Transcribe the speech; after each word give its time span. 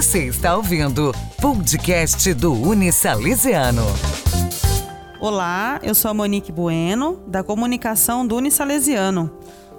Você 0.00 0.24
está 0.24 0.56
ouvindo 0.56 1.12
podcast 1.42 2.32
do 2.32 2.54
Unisalesiano. 2.54 3.82
Olá, 5.20 5.78
eu 5.82 5.94
sou 5.94 6.10
a 6.10 6.14
Monique 6.14 6.50
Bueno, 6.50 7.22
da 7.26 7.42
comunicação 7.44 8.26
do 8.26 8.34
Unisalesiano. 8.36 9.30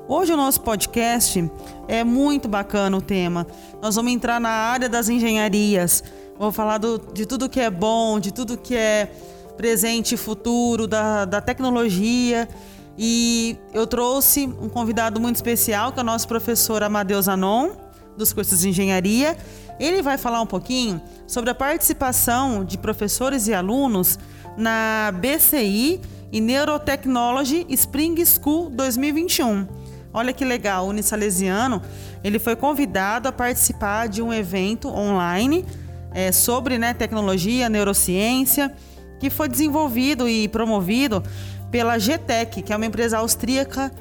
Hoje 0.07 0.31
o 0.31 0.38
nosso 0.38 0.62
podcast 0.62 1.52
é 1.88 2.04
muito 2.04 2.47
bacana 2.47 2.96
o 2.96 3.02
tema. 3.02 3.47
Nós 3.81 3.96
vamos 3.96 4.12
entrar 4.12 4.39
na 4.39 4.52
área 4.52 4.88
das 4.88 5.09
engenharias. 5.09 6.04
Vou 6.38 6.51
falar 6.51 6.77
do, 6.77 6.99
de 7.11 7.25
tudo 7.25 7.49
que 7.49 7.59
é 7.59 7.71
bom, 7.71 8.19
de 8.19 8.31
tudo 8.31 8.55
que 8.55 8.75
é 8.75 9.11
presente 9.57 10.13
e 10.13 10.17
futuro, 10.17 10.85
da, 10.85 11.25
da 11.25 11.41
tecnologia. 11.41 12.47
E 12.95 13.57
eu 13.73 13.88
trouxe 13.88 14.45
um 14.45 14.69
convidado 14.69 15.19
muito 15.19 15.38
especial, 15.38 15.91
que 15.91 15.99
é 15.99 16.03
o 16.03 16.05
nosso 16.05 16.27
professor 16.27 16.83
Amadeus 16.83 17.27
Anon, 17.27 17.71
dos 18.15 18.31
cursos 18.31 18.59
de 18.59 18.69
engenharia. 18.69 19.35
Ele 19.79 20.01
vai 20.01 20.17
falar 20.17 20.41
um 20.41 20.45
pouquinho 20.45 21.02
sobre 21.27 21.49
a 21.49 21.55
participação 21.55 22.63
de 22.63 22.77
professores 22.77 23.48
e 23.48 23.53
alunos 23.53 24.20
na 24.57 25.13
BCI 25.16 26.02
e 26.31 26.41
Neurotechnology 26.41 27.66
Spring 27.70 28.23
School 28.26 28.70
2021. 28.70 29.67
Olha 30.13 30.34
que 30.34 30.43
legal, 30.43 30.85
o 30.85 30.89
Unisalesiano, 30.89 31.81
ele 32.23 32.38
foi 32.38 32.55
convidado 32.55 33.29
a 33.29 33.31
participar 33.31 34.07
de 34.07 34.21
um 34.21 34.34
evento 34.34 34.89
online 34.89 35.65
é, 36.13 36.31
sobre 36.31 36.77
né, 36.77 36.93
tecnologia, 36.93 37.70
neurociência, 37.70 38.73
que 39.20 39.29
foi 39.29 39.48
desenvolvido 39.48 40.27
e 40.27 40.48
promovido 40.48 41.23
pela 41.70 41.98
GTEC, 41.98 42.62
que 42.62 42.73
é 42.73 42.76
uma 42.76 42.85
empresa 42.85 43.20
austríaca, 43.20 43.91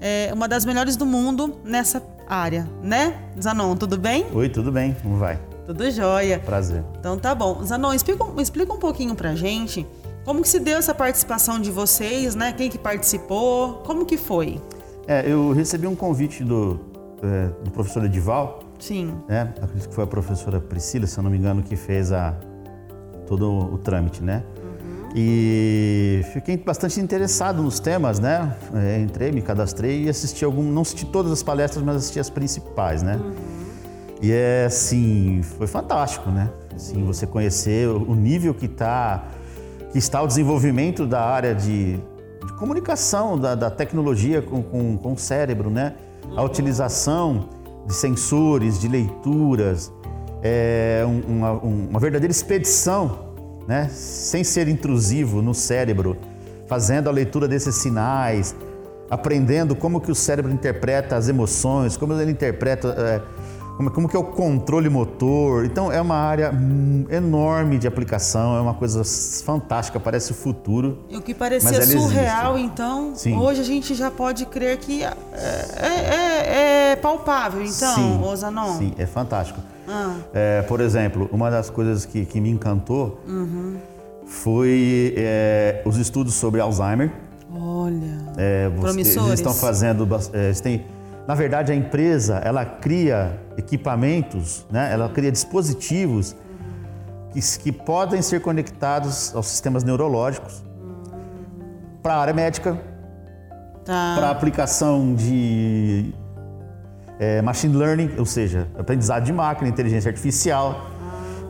é, 0.00 0.30
uma 0.32 0.48
das 0.48 0.64
melhores 0.64 0.96
do 0.96 1.04
mundo 1.04 1.56
nessa 1.64 2.02
área, 2.26 2.66
né? 2.82 3.18
Zanon, 3.40 3.76
tudo 3.76 3.98
bem? 3.98 4.26
Oi, 4.32 4.48
tudo 4.48 4.72
bem? 4.72 4.96
Como 5.02 5.16
vai? 5.16 5.38
Tudo 5.66 5.90
jóia. 5.90 6.38
Prazer. 6.38 6.82
Então 6.98 7.18
tá 7.18 7.34
bom. 7.34 7.62
Zanon, 7.64 7.92
explica, 7.92 8.24
explica 8.38 8.72
um 8.72 8.78
pouquinho 8.78 9.14
pra 9.14 9.34
gente 9.34 9.86
como 10.24 10.42
que 10.42 10.48
se 10.48 10.60
deu 10.60 10.78
essa 10.78 10.94
participação 10.94 11.60
de 11.60 11.70
vocês, 11.70 12.34
né? 12.34 12.52
Quem 12.52 12.70
que 12.70 12.78
participou? 12.78 13.82
Como 13.84 14.04
que 14.04 14.16
foi? 14.16 14.60
É, 15.06 15.30
eu 15.30 15.52
recebi 15.52 15.86
um 15.86 15.96
convite 15.96 16.44
do, 16.44 16.78
é, 17.22 17.48
do 17.64 17.70
professor 17.70 18.04
Edival. 18.04 18.60
Sim. 18.78 19.14
Né? 19.28 19.52
Acredito 19.60 19.88
que 19.88 19.94
foi 19.94 20.04
a 20.04 20.06
professora 20.06 20.60
Priscila, 20.60 21.06
se 21.06 21.18
eu 21.18 21.22
não 21.22 21.30
me 21.30 21.38
engano, 21.38 21.62
que 21.62 21.76
fez 21.76 22.12
a, 22.12 22.34
todo 23.26 23.50
o 23.50 23.78
trâmite, 23.78 24.22
né? 24.22 24.42
E 25.14 26.22
fiquei 26.32 26.56
bastante 26.56 27.00
interessado 27.00 27.62
nos 27.62 27.80
temas, 27.80 28.20
né? 28.20 28.54
É, 28.74 29.00
entrei, 29.00 29.32
me 29.32 29.42
cadastrei 29.42 30.04
e 30.04 30.08
assisti 30.08 30.44
algum, 30.44 30.62
não 30.62 30.82
assisti 30.82 31.04
todas 31.04 31.32
as 31.32 31.42
palestras, 31.42 31.84
mas 31.84 31.96
assisti 31.96 32.20
as 32.20 32.30
principais, 32.30 33.02
né? 33.02 33.16
Uhum. 33.16 33.32
E 34.22 34.30
é 34.30 34.66
assim, 34.66 35.42
foi 35.42 35.66
fantástico, 35.66 36.30
né? 36.30 36.50
Assim, 36.74 37.04
você 37.04 37.26
conhecer 37.26 37.88
o 37.88 38.14
nível 38.14 38.54
que 38.54 38.66
está 38.66 39.24
que 39.90 39.98
está 39.98 40.22
o 40.22 40.26
desenvolvimento 40.26 41.04
da 41.04 41.20
área 41.20 41.52
de, 41.52 41.96
de 41.96 42.52
comunicação, 42.58 43.36
da, 43.36 43.56
da 43.56 43.68
tecnologia 43.68 44.40
com, 44.40 44.62
com, 44.62 44.96
com, 44.96 45.12
o 45.14 45.18
cérebro, 45.18 45.68
né? 45.68 45.94
A 46.36 46.42
utilização 46.44 47.48
de 47.86 47.94
sensores, 47.94 48.78
de 48.78 48.86
leituras, 48.86 49.92
é 50.42 51.02
uma, 51.26 51.52
uma 51.52 51.98
verdadeira 51.98 52.30
expedição 52.30 53.29
né? 53.66 53.88
sem 53.92 54.44
ser 54.44 54.68
intrusivo 54.68 55.42
no 55.42 55.54
cérebro, 55.54 56.16
fazendo 56.66 57.08
a 57.08 57.12
leitura 57.12 57.48
desses 57.48 57.74
sinais, 57.76 58.54
aprendendo 59.10 59.74
como 59.74 60.00
que 60.00 60.10
o 60.10 60.14
cérebro 60.14 60.52
interpreta 60.52 61.16
as 61.16 61.28
emoções, 61.28 61.96
como 61.96 62.14
ele 62.14 62.30
interpreta, 62.30 62.94
é, 62.96 63.20
como, 63.76 63.90
como 63.90 64.08
que 64.08 64.16
é 64.16 64.18
o 64.18 64.24
controle 64.24 64.88
motor. 64.88 65.64
Então 65.64 65.90
é 65.90 66.00
uma 66.00 66.14
área 66.14 66.52
enorme 67.10 67.76
de 67.76 67.88
aplicação, 67.88 68.56
é 68.56 68.60
uma 68.60 68.74
coisa 68.74 69.02
fantástica, 69.44 69.98
parece 69.98 70.30
o 70.30 70.34
futuro. 70.34 70.98
E 71.08 71.16
o 71.16 71.22
que 71.22 71.34
parecia 71.34 71.82
surreal, 71.82 72.54
existe. 72.54 72.72
então, 72.72 73.12
Sim. 73.16 73.36
hoje 73.36 73.60
a 73.60 73.64
gente 73.64 73.94
já 73.94 74.10
pode 74.10 74.46
crer 74.46 74.78
que 74.78 75.02
é, 75.02 75.12
é, 75.32 75.86
é, 75.86 76.92
é 76.92 76.96
palpável, 76.96 77.62
então, 77.62 77.94
Sim. 77.94 78.22
Osanon. 78.22 78.78
Sim, 78.78 78.94
é 78.96 79.06
fantástico. 79.06 79.60
Ah. 79.90 80.16
É, 80.32 80.62
por 80.62 80.80
exemplo, 80.80 81.28
uma 81.32 81.50
das 81.50 81.68
coisas 81.68 82.04
que, 82.04 82.24
que 82.24 82.40
me 82.40 82.48
encantou 82.48 83.20
uhum. 83.26 83.76
foi 84.24 85.14
é, 85.16 85.82
os 85.84 85.96
estudos 85.96 86.34
sobre 86.34 86.60
Alzheimer. 86.60 87.10
Olha, 87.52 88.18
é, 88.36 88.68
você, 88.68 89.00
Eles 89.00 89.16
estão 89.32 89.52
fazendo... 89.52 90.08
É, 90.32 90.46
eles 90.46 90.60
têm, 90.60 90.86
na 91.26 91.34
verdade, 91.34 91.72
a 91.72 91.74
empresa, 91.74 92.36
ela 92.36 92.64
cria 92.64 93.40
equipamentos, 93.56 94.64
né? 94.70 94.92
ela 94.92 95.08
cria 95.08 95.32
dispositivos 95.32 96.36
que, 97.32 97.40
que 97.58 97.72
podem 97.72 98.22
ser 98.22 98.40
conectados 98.40 99.34
aos 99.34 99.46
sistemas 99.46 99.82
neurológicos 99.82 100.62
para 102.02 102.14
a 102.14 102.20
área 102.20 102.34
médica, 102.34 102.80
tá. 103.84 104.14
para 104.16 104.30
aplicação 104.30 105.14
de 105.14 106.14
é, 107.20 107.42
machine 107.42 107.76
learning, 107.76 108.12
ou 108.18 108.24
seja, 108.24 108.66
aprendizado 108.78 109.24
de 109.24 109.32
máquina, 109.32 109.68
inteligência 109.68 110.08
artificial, 110.08 110.90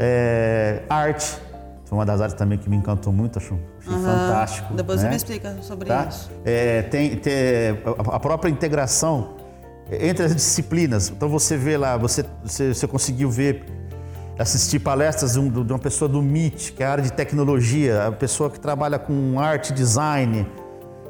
é, 0.01 0.83
arte. 0.91 1.39
Foi 1.85 1.97
uma 1.97 2.05
das 2.05 2.21
áreas 2.21 2.35
também 2.35 2.59
que 2.59 2.69
me 2.69 2.77
encantou 2.77 3.13
muito, 3.13 3.39
acho, 3.39 3.59
achei 3.81 3.95
uhum. 3.95 4.03
fantástico. 4.03 4.75
Depois 4.75 4.99
né? 4.99 5.05
você 5.05 5.11
me 5.11 5.17
explica 5.17 5.57
sobre 5.63 5.89
tá? 5.89 6.07
isso. 6.09 6.31
É, 6.45 6.83
tem, 6.83 7.17
tem 7.17 7.79
a 7.85 8.19
própria 8.19 8.51
integração 8.51 9.37
entre 9.91 10.25
as 10.25 10.35
disciplinas. 10.35 11.09
Então 11.09 11.29
você 11.29 11.57
vê 11.57 11.77
lá, 11.77 11.97
você, 11.97 12.25
você, 12.43 12.75
você 12.75 12.87
conseguiu 12.87 13.31
ver, 13.31 13.65
assistir 14.39 14.79
palestras 14.79 15.35
de, 15.35 15.41
um, 15.41 15.51
de, 15.51 15.73
uma 15.73 15.79
pessoa 15.79 16.09
do 16.09 16.21
MIT, 16.21 16.73
que 16.73 16.83
é 16.83 16.87
a 16.87 16.93
área 16.93 17.05
de 17.05 17.13
tecnologia, 17.13 18.07
a 18.07 18.13
pessoa 18.13 18.51
que 18.51 18.59
trabalha 18.59 18.99
com 18.99 19.39
arte, 19.39 19.73
design, 19.73 20.47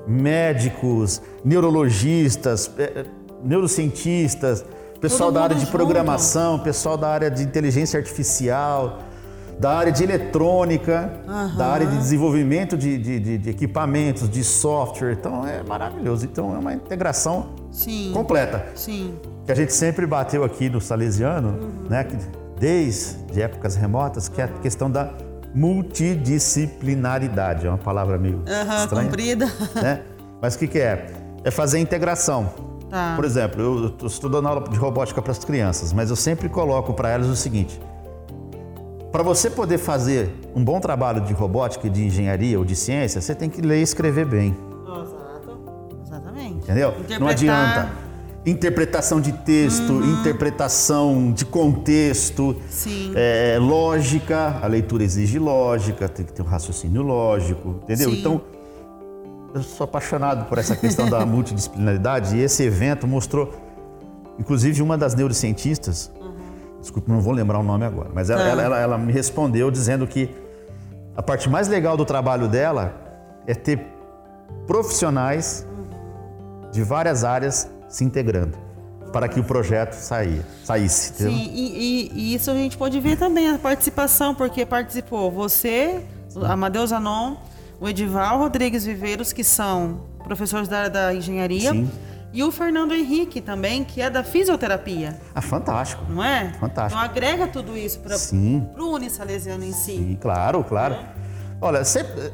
médicos, 0.07 1.23
neurologistas, 1.45 2.71
é, 2.79 3.05
neurocientistas, 3.45 4.65
pessoal 5.01 5.33
da 5.33 5.43
área 5.43 5.57
de 5.57 5.67
programação, 5.67 6.59
pessoal 6.59 6.97
da 6.97 7.09
área 7.09 7.31
de 7.31 7.43
inteligência 7.43 7.99
artificial, 7.99 9.01
da 9.59 9.77
área 9.77 9.93
de 9.93 10.03
eletrônica, 10.03 11.13
uhum. 11.27 11.57
da 11.57 11.67
área 11.67 11.87
de 11.87 11.99
desenvolvimento 11.99 12.79
de, 12.79 12.97
de, 12.97 13.21
de, 13.21 13.39
de, 13.39 13.51
equipamentos, 13.51 14.27
de 14.29 14.43
software. 14.43 15.13
Então 15.13 15.47
é 15.47 15.63
maravilhoso. 15.63 16.25
Então 16.25 16.55
é 16.55 16.59
uma 16.59 16.73
integração 16.73 17.51
Sim. 17.71 18.11
completa. 18.15 18.65
Sim. 18.75 19.15
Que 19.45 19.53
a 19.53 19.55
gente 19.55 19.75
sempre 19.75 20.07
bateu 20.07 20.43
aqui 20.45 20.71
no 20.71 20.81
Salesiano, 20.81 21.49
uhum. 21.49 21.89
né? 21.91 22.07
Desde 22.59 23.43
épocas 23.43 23.77
remotas, 23.77 24.29
que 24.29 24.41
é 24.41 24.45
a 24.45 24.49
questão 24.49 24.91
da 24.91 25.11
multidisciplinaridade. 25.55 27.67
É 27.67 27.69
uma 27.69 27.77
palavra 27.77 28.17
meio 28.17 28.37
uhum, 28.37 28.83
estranha. 28.83 29.05
comprida. 29.05 29.45
Né? 29.75 30.01
Mas 30.41 30.55
o 30.55 30.59
que, 30.59 30.67
que 30.67 30.79
é? 30.79 31.09
É 31.45 31.51
fazer 31.51 31.77
a 31.79 31.81
integração 31.81 32.70
Tá. 32.91 33.15
Por 33.15 33.25
exemplo, 33.25 33.95
eu 34.01 34.07
estou 34.07 34.29
dando 34.29 34.49
aula 34.49 34.69
de 34.69 34.77
robótica 34.77 35.23
para 35.23 35.31
as 35.31 35.39
crianças, 35.39 35.93
mas 35.93 36.11
eu 36.11 36.17
sempre 36.17 36.49
coloco 36.49 36.93
para 36.93 37.11
elas 37.11 37.29
o 37.29 37.37
seguinte: 37.37 37.81
para 39.13 39.23
você 39.23 39.49
poder 39.49 39.79
fazer 39.79 40.35
um 40.55 40.65
bom 40.65 40.81
trabalho 40.81 41.21
de 41.21 41.33
robótica, 41.33 41.89
de 41.89 42.05
engenharia 42.05 42.59
ou 42.59 42.65
de 42.65 42.75
ciência, 42.75 43.21
você 43.21 43.35
tem 43.35 43.49
que 43.49 43.63
ler 43.63 43.79
e 43.79 43.83
escrever 43.83 44.27
bem. 44.27 44.57
Exato. 44.85 45.59
Exatamente. 46.05 46.65
Entendeu? 46.65 46.95
Não 47.21 47.29
adianta. 47.29 48.11
Interpretação 48.45 49.21
de 49.21 49.33
texto, 49.33 49.93
uhum. 49.93 50.19
interpretação 50.19 51.31
de 51.31 51.45
contexto, 51.45 52.57
é, 53.15 53.59
lógica, 53.61 54.59
a 54.63 54.67
leitura 54.67 55.05
exige 55.05 55.39
lógica, 55.39 56.09
tem 56.09 56.25
que 56.25 56.33
ter 56.33 56.41
um 56.41 56.47
raciocínio 56.47 57.03
lógico, 57.03 57.81
entendeu? 57.83 58.09
Sim. 58.09 58.19
Então, 58.19 58.41
eu 59.55 59.63
sou 59.63 59.85
apaixonado 59.85 60.47
por 60.47 60.59
essa 60.59 60.77
questão 60.77 61.09
da 61.09 61.25
multidisciplinaridade 61.27 62.37
e 62.37 62.41
esse 62.41 62.63
evento 62.63 63.07
mostrou, 63.07 63.53
inclusive 64.39 64.83
uma 64.83 64.97
das 64.97 65.15
neurocientistas, 65.15 66.11
uhum. 66.21 66.35
desculpe, 66.81 67.11
não 67.11 67.21
vou 67.21 67.33
lembrar 67.33 67.59
o 67.59 67.63
nome 67.63 67.85
agora, 67.85 68.11
mas 68.15 68.31
ela, 68.31 68.45
ah. 68.45 68.49
ela, 68.49 68.63
ela, 68.63 68.79
ela, 68.79 68.99
me 68.99 69.13
respondeu 69.13 69.71
dizendo 69.71 70.07
que 70.07 70.31
a 71.17 71.23
parte 71.23 71.49
mais 71.49 71.69
legal 71.69 71.97
do 71.97 72.05
trabalho 72.05 72.49
dela 72.49 72.95
é 73.47 73.55
ter 73.55 73.81
profissionais 74.67 75.67
de 76.73 76.83
várias 76.83 77.25
áreas 77.25 77.69
se 77.89 78.05
integrando 78.05 78.57
para 79.13 79.29
que 79.29 79.41
o 79.41 79.45
projeto 79.45 79.95
saia, 79.95 80.47
saísse. 80.65 81.13
Sim, 81.15 81.31
e, 81.31 81.59
e, 81.59 82.13
e, 82.15 82.35
isso 82.35 82.49
a 82.49 82.55
gente 82.55 82.79
pode 82.79 82.99
ver 83.01 83.17
também 83.17 83.51
a 83.51 83.59
participação, 83.59 84.35
porque 84.35 84.65
participou 84.65 85.33
você. 85.33 86.01
Amadeus 86.45 86.93
Anon, 86.93 87.35
o 87.81 87.89
Edival 87.89 88.39
Rodrigues 88.39 88.85
Viveiros, 88.85 89.33
que 89.33 89.43
são 89.43 90.03
professores 90.23 90.69
da 90.69 90.79
área 90.79 90.91
da 90.91 91.15
engenharia. 91.15 91.73
Sim. 91.73 91.91
E 92.33 92.45
o 92.45 92.53
Fernando 92.53 92.95
Henrique 92.95 93.41
também, 93.41 93.83
que 93.83 94.01
é 94.01 94.09
da 94.09 94.23
fisioterapia. 94.23 95.19
Ah, 95.35 95.41
fantástico. 95.41 96.05
Não 96.09 96.23
é? 96.23 96.53
Fantástico. 96.61 96.97
Então 96.97 96.99
agrega 96.99 97.49
tudo 97.49 97.77
isso 97.77 97.99
para 97.99 98.17
o 98.79 98.95
Unisalesiano 98.95 99.65
em 99.65 99.73
si. 99.73 99.97
Sim, 99.97 100.19
claro, 100.21 100.63
claro. 100.63 100.95
É. 100.95 101.05
Olha, 101.61 101.85
sempre. 101.85 102.33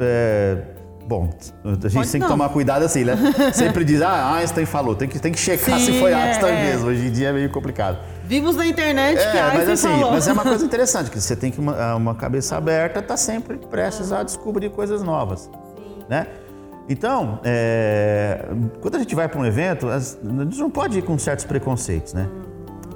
É, 0.00 0.58
bom, 1.06 1.30
a 1.64 1.68
gente 1.68 1.94
Pode 1.94 2.10
tem 2.10 2.20
não. 2.20 2.26
que 2.26 2.32
tomar 2.32 2.48
cuidado 2.48 2.84
assim, 2.84 3.04
né? 3.04 3.16
sempre 3.54 3.84
diz, 3.84 4.02
ah, 4.02 4.34
Einstein 4.34 4.66
falou, 4.66 4.96
tem 4.96 5.08
que, 5.08 5.20
tem 5.20 5.30
que 5.30 5.38
checar 5.38 5.78
Sim, 5.78 5.86
se 5.86 6.00
foi 6.00 6.12
Einstein 6.12 6.54
é, 6.54 6.64
mesmo. 6.64 6.88
Hoje 6.88 7.06
em 7.06 7.12
dia 7.12 7.28
é 7.28 7.32
meio 7.32 7.50
complicado. 7.50 7.98
Vimos 8.26 8.56
na 8.56 8.66
internet 8.66 9.16
que 9.18 9.36
É, 9.36 9.40
a 9.40 9.54
mas 9.54 9.68
assim, 9.68 9.88
falou. 9.88 10.10
mas 10.12 10.26
é 10.28 10.32
uma 10.32 10.42
coisa 10.42 10.64
interessante, 10.66 11.10
que 11.10 11.20
você 11.20 11.36
tem 11.36 11.50
que 11.50 11.60
uma, 11.60 11.94
uma 11.94 12.14
cabeça 12.14 12.56
aberta, 12.56 13.00
tá 13.00 13.16
sempre 13.16 13.56
prestes 13.56 14.12
a 14.12 14.22
descobrir 14.22 14.70
coisas 14.70 15.02
novas, 15.02 15.50
né? 16.08 16.26
Então, 16.88 17.40
é, 17.44 18.44
quando 18.80 18.94
a 18.96 18.98
gente 18.98 19.14
vai 19.14 19.28
para 19.28 19.40
um 19.40 19.44
evento, 19.46 19.88
as- 19.88 20.18
a 20.24 20.44
gente 20.44 20.58
não 20.58 20.70
pode 20.70 20.98
ir 20.98 21.02
com 21.02 21.18
certos 21.18 21.44
preconceitos, 21.44 22.14
né? 22.14 22.28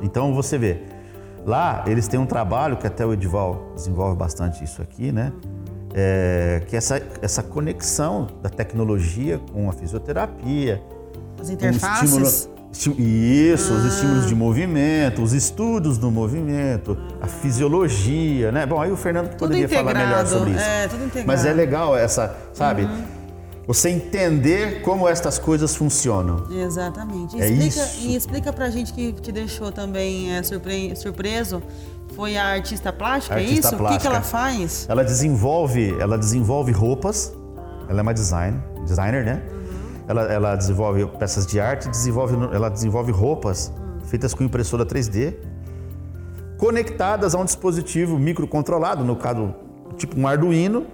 Então 0.03 0.33
você 0.35 0.57
vê, 0.59 0.83
lá 1.45 1.85
eles 1.87 2.07
têm 2.09 2.19
um 2.19 2.27
trabalho 2.27 2.77
que 2.77 2.87
até 2.87 3.05
o 3.05 3.13
Edival 3.13 3.73
desenvolve 3.75 4.17
bastante 4.17 4.63
isso 4.65 4.81
aqui, 4.81 5.11
né? 5.13 5.33
É, 5.93 6.63
que 6.69 6.77
é 6.77 6.79
essa, 6.79 7.03
essa 7.21 7.43
conexão 7.43 8.29
da 8.41 8.49
tecnologia 8.49 9.41
com 9.53 9.69
a 9.69 9.73
fisioterapia, 9.73 10.81
As 11.41 11.51
interfaces. 11.51 12.49
Isso, 12.73 13.73
os 13.75 13.85
estímulos 13.85 14.27
de 14.27 14.35
movimento, 14.35 15.23
os 15.23 15.33
estudos 15.33 15.99
do 15.99 16.11
movimento, 16.11 16.97
a 17.21 17.27
fisiologia, 17.27 18.53
né? 18.53 18.65
Bom, 18.65 18.81
aí 18.81 18.91
o 18.93 18.97
Fernando 18.97 19.35
poderia 19.37 19.69
falar 19.69 19.95
melhor 19.95 20.27
sobre 20.27 20.51
isso. 20.53 20.61
é, 20.61 20.87
tudo 20.89 21.05
integrado. 21.05 21.27
Mas 21.27 21.45
é 21.45 21.53
legal 21.53 21.97
essa, 21.97 22.35
sabe? 22.53 22.89
Você 23.67 23.89
entender 23.91 24.83
como 24.83 25.09
estas 25.09 25.39
coisas 25.39 25.77
funcionam. 25.77 26.45
Exatamente. 26.51 27.37
E 27.37 27.41
É 27.43 27.49
explica, 27.51 27.67
isso. 27.69 28.01
E 28.09 28.17
explica 28.17 28.53
pra 28.53 28.71
gente 28.71 28.93
que 28.93 29.13
te 29.13 29.31
deixou 29.31 29.71
também 29.71 30.35
é, 30.37 30.43
surpre- 30.43 30.95
surpreso. 30.97 31.63
Foi 32.17 32.37
a 32.37 32.47
artista 32.47 32.93
plástica, 32.93 33.37
é 33.37 33.39
Artista 33.45 33.69
isso? 33.69 33.69
O 33.69 33.71
que, 33.71 33.77
que 33.77 33.89
plástica. 34.09 34.09
ela 34.09 34.23
faz? 34.23 34.87
Ela 34.89 35.05
desenvolve, 35.05 35.95
ela 36.01 36.19
desenvolve 36.19 36.73
roupas. 36.73 37.33
Ela 37.89 38.01
é 38.01 38.03
uma 38.03 38.15
design, 38.15 38.61
designer, 38.85 39.25
né? 39.25 39.43
Ela, 40.11 40.23
ela 40.25 40.57
desenvolve 40.57 41.07
peças 41.21 41.47
de 41.47 41.61
arte, 41.61 41.89
desenvolve, 41.89 42.35
ela 42.53 42.69
desenvolve 42.69 43.13
roupas 43.13 43.73
feitas 44.07 44.35
com 44.35 44.43
impressora 44.43 44.85
3D, 44.85 45.35
conectadas 46.59 47.33
a 47.33 47.39
um 47.39 47.45
dispositivo 47.45 48.19
microcontrolado, 48.19 49.05
no 49.05 49.15
caso, 49.15 49.55
tipo 49.97 50.19
um 50.19 50.27
Arduino. 50.27 50.85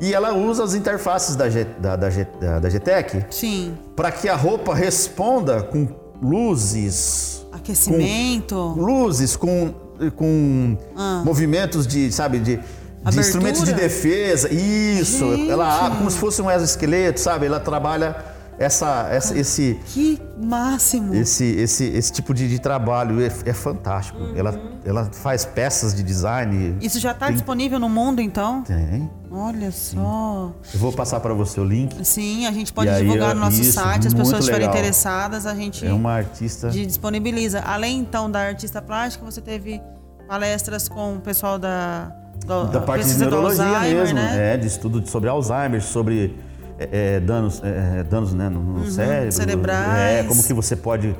E 0.00 0.14
ela 0.14 0.32
usa 0.34 0.62
as 0.62 0.72
interfaces 0.74 1.34
da, 1.34 1.50
G, 1.50 1.64
da, 1.80 1.96
da, 1.96 2.10
G- 2.10 2.28
da, 2.60 2.68
GTEC 2.68 3.26
Sim. 3.28 3.74
para 3.96 4.12
que 4.12 4.28
a 4.28 4.36
roupa 4.36 4.72
responda 4.72 5.60
com 5.64 5.88
luzes, 6.22 7.44
Aquecimento. 7.52 8.54
com 8.76 8.80
luzes, 8.80 9.34
com, 9.34 9.74
com 10.14 10.76
movimentos 11.24 11.86
de, 11.88 12.10
sabe, 12.12 12.38
de, 12.38 12.56
de 12.56 13.18
instrumentos 13.18 13.64
de 13.64 13.72
defesa. 13.72 14.48
Isso, 14.52 15.34
Gente. 15.36 15.50
ela 15.50 15.90
como 15.90 16.08
se 16.08 16.18
fosse 16.18 16.40
um 16.40 16.48
exoesqueleto, 16.50 17.18
sabe? 17.20 17.46
Ela 17.46 17.58
trabalha 17.58 18.33
essa, 18.58 19.08
essa- 19.10 19.36
esse, 19.38 19.78
Que 19.86 20.20
máximo. 20.42 21.14
esse, 21.14 21.44
esse, 21.44 21.84
esse 21.84 22.12
tipo 22.12 22.32
de, 22.34 22.48
de 22.48 22.58
trabalho. 22.58 23.20
É, 23.20 23.26
é 23.46 23.52
fantástico. 23.52 24.18
Uhum. 24.18 24.32
Ela, 24.36 24.60
ela 24.84 25.04
faz 25.12 25.44
peças 25.44 25.94
de 25.94 26.02
design. 26.02 26.76
Isso 26.80 26.98
já 27.00 27.12
está 27.12 27.26
Tem- 27.26 27.34
disponível 27.34 27.78
no 27.78 27.88
mundo, 27.88 28.20
então? 28.20 28.62
Tem. 28.62 29.10
Olha 29.30 29.72
só. 29.72 30.52
Eu 30.72 30.78
vou 30.80 30.92
passar 30.92 31.18
para 31.20 31.34
você 31.34 31.58
o 31.60 31.64
link. 31.64 32.04
Sim, 32.06 32.46
a 32.46 32.52
gente 32.52 32.72
pode 32.72 32.88
E 32.88 32.92
aí, 32.94 33.02
divulgar 33.02 33.34
no 33.34 33.40
nosso 33.40 33.60
isso, 33.60 33.72
site, 33.72 34.06
as 34.06 34.14
pessoas 34.14 34.38
estiverem 34.40 34.68
interessadas, 34.68 35.44
a 35.46 35.54
gente 35.54 35.84
É 35.84 35.92
uma 35.92 36.12
artista. 36.12 36.70
disponibiliza. 36.70 37.60
Além 37.60 37.98
então 37.98 38.30
da 38.30 38.40
artista 38.40 38.80
plástica, 38.80 39.24
você 39.24 39.40
teve 39.40 39.80
palestras 40.28 40.88
com 40.88 41.16
o 41.16 41.20
pessoal 41.20 41.58
da 41.58 42.12
do- 42.46 42.66
Da 42.66 42.80
parte 42.80 43.06
de 43.06 43.16
neurologia 43.18 43.64
Alzheimer, 43.64 43.94
mesmo, 44.02 44.14
né? 44.16 44.54
é, 44.54 44.56
de 44.56 44.66
estudo 44.66 45.06
sobre 45.08 45.28
Alzheimer, 45.30 45.82
sobre 45.82 46.36
é, 46.78 47.16
é, 47.16 47.20
danos, 47.20 47.62
é, 47.62 48.00
é, 48.00 48.02
danos 48.02 48.32
né, 48.32 48.48
no, 48.48 48.60
no 48.60 48.86
cérebro. 48.90 49.24
Uhum, 49.24 49.30
cerebrais. 49.30 50.24
É, 50.24 50.24
como 50.24 50.42
que 50.42 50.52
você 50.52 50.74
pode 50.74 51.14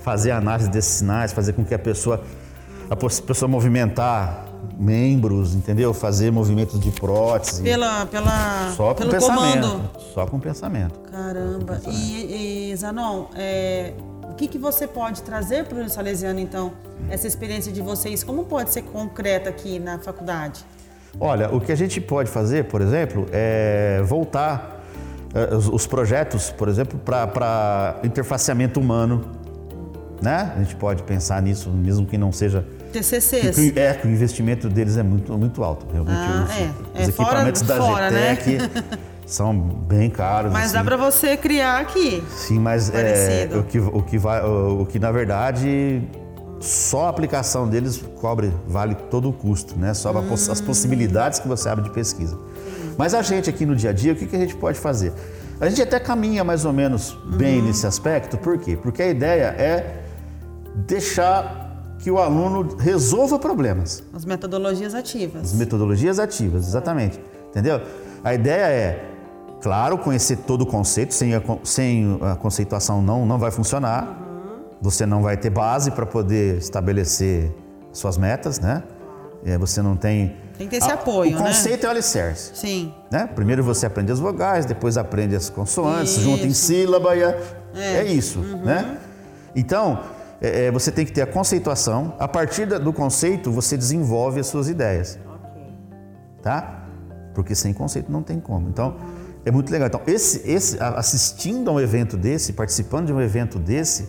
fazer 0.00 0.30
a 0.30 0.38
análise 0.38 0.70
desses 0.70 0.96
sinais, 0.96 1.32
fazer 1.32 1.52
com 1.52 1.64
que 1.64 1.74
a 1.74 1.78
pessoa, 1.78 2.22
a 2.90 2.96
pessoa 2.96 3.48
movimentar 3.48 4.46
membros, 4.78 5.54
entendeu? 5.54 5.94
Fazer 5.94 6.30
movimentos 6.30 6.78
de 6.80 6.90
prótese. 6.90 7.62
Pela, 7.62 8.06
pela, 8.06 8.72
só 8.76 8.94
com 8.94 9.00
pelo 9.00 9.10
pensamento. 9.10 9.68
comando. 9.68 9.90
Só 10.12 10.26
com 10.26 10.40
pensamento. 10.40 10.98
Caramba. 11.10 11.80
E, 11.88 12.70
e 12.70 12.76
Zanon, 12.76 13.26
é, 13.34 13.94
o 14.30 14.34
que, 14.34 14.48
que 14.48 14.58
você 14.58 14.86
pode 14.86 15.22
trazer 15.22 15.64
para 15.64 15.78
o 15.78 15.88
Salesiano, 15.88 16.40
então, 16.40 16.72
essa 17.08 17.26
experiência 17.26 17.72
de 17.72 17.80
vocês? 17.80 18.22
Como 18.22 18.44
pode 18.44 18.70
ser 18.70 18.82
concreta 18.82 19.48
aqui 19.48 19.78
na 19.78 19.98
faculdade? 19.98 20.64
Olha, 21.18 21.54
o 21.54 21.60
que 21.60 21.72
a 21.72 21.76
gente 21.76 22.00
pode 22.00 22.30
fazer, 22.30 22.64
por 22.64 22.82
exemplo, 22.82 23.26
é 23.32 24.02
voltar 24.04 24.75
os, 25.56 25.68
os 25.68 25.86
projetos, 25.86 26.50
por 26.50 26.68
exemplo, 26.68 26.98
para 26.98 27.96
interfaceamento 28.04 28.80
humano. 28.80 29.24
Né? 30.22 30.52
A 30.56 30.58
gente 30.62 30.74
pode 30.76 31.02
pensar 31.02 31.42
nisso, 31.42 31.68
mesmo 31.70 32.06
que 32.06 32.16
não 32.16 32.32
seja. 32.32 32.64
TCCs. 32.92 33.54
Que, 33.54 33.78
é, 33.78 33.92
que 33.92 34.06
o 34.06 34.10
investimento 34.10 34.68
deles 34.68 34.96
é 34.96 35.02
muito, 35.02 35.36
muito 35.36 35.62
alto. 35.62 35.86
Realmente, 35.92 36.16
Ah, 36.18 36.46
os, 36.48 36.50
é. 36.50 37.02
os 37.02 37.08
É 37.08 37.12
fora- 37.12 37.28
equipamentos 37.28 37.62
da 37.62 37.76
fora, 37.76 38.10
né? 38.10 38.34
GTEC 38.36 38.58
são 39.26 39.54
bem 39.58 40.08
caros. 40.08 40.50
Mas 40.52 40.66
assim. 40.66 40.74
dá 40.74 40.84
para 40.84 40.96
você 40.96 41.36
criar 41.36 41.80
aqui. 41.80 42.22
Sim, 42.30 42.58
mas 42.60 42.88
é, 42.94 43.46
o, 43.52 43.62
que, 43.64 43.78
o, 43.78 44.02
que 44.02 44.16
vai, 44.16 44.42
o, 44.42 44.82
o 44.82 44.86
que 44.86 44.98
na 44.98 45.12
verdade 45.12 46.00
só 46.60 47.04
a 47.04 47.08
aplicação 47.10 47.68
deles 47.68 48.02
cobre, 48.18 48.50
vale 48.66 48.94
todo 48.94 49.28
o 49.28 49.32
custo, 49.34 49.78
né? 49.78 49.92
Só 49.92 50.10
poss- 50.22 50.48
as 50.48 50.62
possibilidades 50.62 51.38
que 51.38 51.46
você 51.46 51.68
abre 51.68 51.84
de 51.84 51.90
pesquisa. 51.90 52.38
Mas 52.96 53.14
a 53.14 53.22
gente 53.22 53.50
aqui 53.50 53.66
no 53.66 53.76
dia 53.76 53.90
a 53.90 53.92
dia, 53.92 54.12
o 54.12 54.16
que, 54.16 54.26
que 54.26 54.36
a 54.36 54.38
gente 54.38 54.56
pode 54.56 54.78
fazer? 54.78 55.12
A 55.60 55.68
gente 55.68 55.80
até 55.80 55.98
caminha 55.98 56.44
mais 56.44 56.64
ou 56.64 56.72
menos 56.72 57.16
bem 57.36 57.62
nesse 57.62 57.86
aspecto, 57.86 58.36
por 58.36 58.58
quê? 58.58 58.76
Porque 58.80 59.02
a 59.02 59.08
ideia 59.08 59.54
é 59.58 60.02
deixar 60.74 61.66
que 61.98 62.10
o 62.10 62.18
aluno 62.18 62.76
resolva 62.76 63.38
problemas. 63.38 64.02
As 64.12 64.24
metodologias 64.24 64.94
ativas. 64.94 65.52
Metodologias 65.54 66.18
ativas, 66.18 66.68
exatamente. 66.68 67.18
Entendeu? 67.48 67.80
A 68.22 68.34
ideia 68.34 68.66
é, 68.66 69.08
claro, 69.62 69.96
conhecer 69.96 70.36
todo 70.38 70.62
o 70.62 70.66
conceito, 70.66 71.14
sem 71.14 71.34
a, 71.34 71.42
sem 71.64 72.18
a 72.20 72.36
conceituação 72.36 73.00
não, 73.00 73.24
não 73.24 73.38
vai 73.38 73.50
funcionar. 73.50 74.22
Você 74.82 75.06
não 75.06 75.22
vai 75.22 75.38
ter 75.38 75.48
base 75.48 75.90
para 75.90 76.04
poder 76.04 76.58
estabelecer 76.58 77.50
suas 77.92 78.18
metas, 78.18 78.60
né? 78.60 78.82
É, 79.46 79.56
você 79.56 79.80
não 79.80 79.96
tem. 79.96 80.36
Tem 80.58 80.66
que 80.66 80.72
ter 80.72 80.78
esse 80.78 80.90
Ah, 80.90 80.94
apoio, 80.94 81.36
O 81.36 81.40
né? 81.40 81.46
conceito 81.48 81.84
é 81.84 81.86
o 81.86 81.90
alicerce. 81.92 82.50
Sim. 82.54 82.92
Né? 83.12 83.28
Primeiro 83.32 83.62
você 83.62 83.86
aprende 83.86 84.10
as 84.10 84.18
vogais, 84.18 84.66
depois 84.66 84.96
aprende 84.98 85.36
as 85.36 85.48
consoantes, 85.48 86.12
Isso. 86.14 86.22
junta 86.22 86.44
em 86.44 86.52
sílaba 86.52 87.14
e 87.14 87.22
é, 87.22 87.38
é 87.74 88.04
isso, 88.04 88.40
né? 88.40 88.98
Então, 89.54 90.00
é, 90.40 90.66
é, 90.66 90.70
você 90.72 90.90
tem 90.90 91.06
que 91.06 91.12
ter 91.12 91.22
a 91.22 91.26
conceituação. 91.26 92.14
A 92.18 92.26
partir 92.26 92.66
do 92.66 92.92
conceito, 92.92 93.52
você 93.52 93.76
desenvolve 93.76 94.40
as 94.40 94.48
suas 94.48 94.68
ideias, 94.68 95.16
tá? 96.42 96.82
Porque 97.34 97.54
sem 97.54 97.72
conceito 97.72 98.10
não 98.10 98.22
tem 98.22 98.40
como. 98.40 98.68
Então, 98.68 98.96
é 99.44 99.50
muito 99.50 99.70
legal. 99.70 99.86
Então, 99.88 100.00
esse, 100.06 100.42
esse, 100.50 100.82
a- 100.82 100.98
assistindo 100.98 101.70
a 101.70 101.74
um 101.74 101.80
evento 101.80 102.16
desse, 102.16 102.52
participando 102.52 103.06
de 103.06 103.12
um 103.12 103.20
evento 103.20 103.58
desse, 103.58 104.08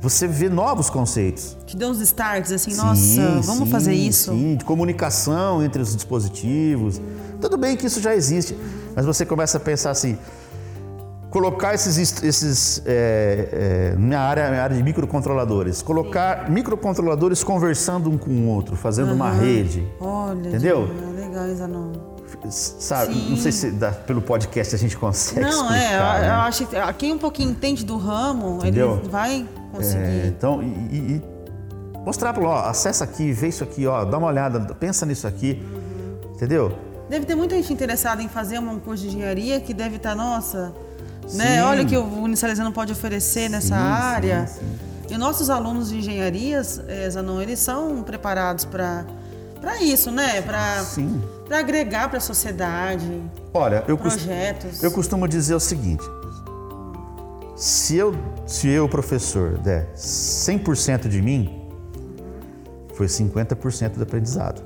você 0.00 0.26
vê 0.26 0.48
novos 0.48 0.88
conceitos. 0.88 1.56
Te 1.66 1.76
deu 1.76 1.88
uns 1.90 2.00
starts 2.00 2.50
assim, 2.52 2.70
Sim, 2.70 2.76
nossa, 3.20 3.40
vamos 3.46 3.64
sim, 3.64 3.70
fazer 3.70 3.92
isso. 3.92 4.32
Sim, 4.32 4.56
de 4.56 4.64
comunicação 4.64 5.62
entre 5.62 5.82
os 5.82 5.94
dispositivos. 5.94 7.00
Tudo 7.40 7.56
bem 7.58 7.76
que 7.76 7.86
isso 7.86 8.00
já 8.00 8.14
existe, 8.14 8.56
mas 8.96 9.04
você 9.04 9.24
começa 9.26 9.58
a 9.58 9.60
pensar 9.60 9.90
assim, 9.90 10.18
colocar 11.30 11.74
esses, 11.74 12.22
esses 12.22 12.82
é, 12.86 13.92
é, 13.92 13.96
minha 13.96 14.20
área, 14.20 14.48
minha 14.50 14.62
área 14.62 14.76
de 14.76 14.82
microcontroladores, 14.82 15.80
colocar 15.82 16.50
microcontroladores 16.50 17.44
conversando 17.44 18.10
um 18.10 18.18
com 18.18 18.30
o 18.30 18.46
outro, 18.48 18.76
fazendo 18.76 19.12
uma 19.12 19.30
rede, 19.30 19.86
Olha, 20.00 20.48
Entendeu? 20.48 20.86
Diana, 20.88 21.20
legal, 21.20 21.54
Zanon. 21.56 21.92
sabe? 22.50 23.14
Sim. 23.14 23.30
Não 23.30 23.36
sei 23.36 23.52
se 23.52 23.70
dá- 23.70 23.92
pelo 23.92 24.20
podcast 24.20 24.74
a 24.74 24.78
gente 24.78 24.96
consegue 24.96 25.40
Não, 25.40 25.72
é, 25.72 25.78
explicar, 25.78 26.16
eu, 26.16 26.22
né? 26.22 26.28
eu 26.28 26.40
acho 26.40 26.66
que 26.66 26.92
quem 26.98 27.12
um 27.14 27.18
pouquinho 27.18 27.50
entende 27.50 27.84
do 27.84 27.96
ramo, 27.96 28.56
Entendeu? 28.58 28.98
ele 29.00 29.08
vai 29.08 29.46
conseguir. 29.70 30.02
É, 30.04 30.26
então, 30.26 30.62
e, 30.62 30.66
e- 30.66 30.96
e 31.16 31.22
mostrar 32.04 32.32
para 32.32 32.42
ó, 32.44 32.68
acessa 32.68 33.04
aqui, 33.04 33.32
vê 33.32 33.48
isso 33.48 33.62
aqui, 33.64 33.86
ó, 33.86 34.04
dá 34.04 34.18
uma 34.18 34.26
olhada, 34.28 34.60
pensa 34.74 35.04
nisso 35.06 35.26
aqui, 35.26 35.62
entendeu? 36.34 36.76
Deve 37.08 37.26
ter 37.26 37.34
muita 37.34 37.56
gente 37.56 37.72
interessada 37.72 38.22
em 38.22 38.28
fazer 38.28 38.58
um 38.58 38.78
curso 38.78 39.02
de 39.02 39.08
engenharia 39.08 39.60
que 39.60 39.74
deve 39.74 39.96
estar, 39.96 40.14
nossa, 40.14 40.72
né? 41.34 41.56
Sim. 41.56 41.60
Olha 41.62 41.82
o 41.82 41.86
que 41.86 41.96
o 41.96 42.04
Unisalesiano 42.22 42.72
pode 42.72 42.92
oferecer 42.92 43.48
nessa 43.50 43.74
Sim, 43.76 43.82
área. 43.82 44.46
sim. 44.46 44.60
E 45.10 45.18
nossos 45.18 45.50
alunos 45.50 45.88
de 45.88 45.98
engenharias, 45.98 46.80
eh, 46.86 47.10
Zanon, 47.10 47.40
eles 47.40 47.58
são 47.58 48.02
preparados 48.04 48.64
para 48.64 49.04
para 49.60 49.82
isso, 49.82 50.10
né? 50.12 50.40
Para 50.40 50.84
para 51.48 51.58
agregar 51.58 52.08
para 52.08 52.18
a 52.18 52.20
sociedade, 52.20 53.20
Olha, 53.52 53.82
eu, 53.88 53.98
projetos. 53.98 54.80
eu 54.82 54.90
costumo 54.92 55.26
dizer 55.26 55.54
o 55.54 55.60
seguinte: 55.60 56.04
se 57.60 57.94
eu, 57.94 58.14
se 58.46 58.68
eu, 58.68 58.88
professor, 58.88 59.58
der 59.58 59.92
100% 59.94 61.08
de 61.08 61.20
mim, 61.20 61.68
foi 62.94 63.06
50% 63.06 63.96
do 63.96 64.02
aprendizado. 64.02 64.62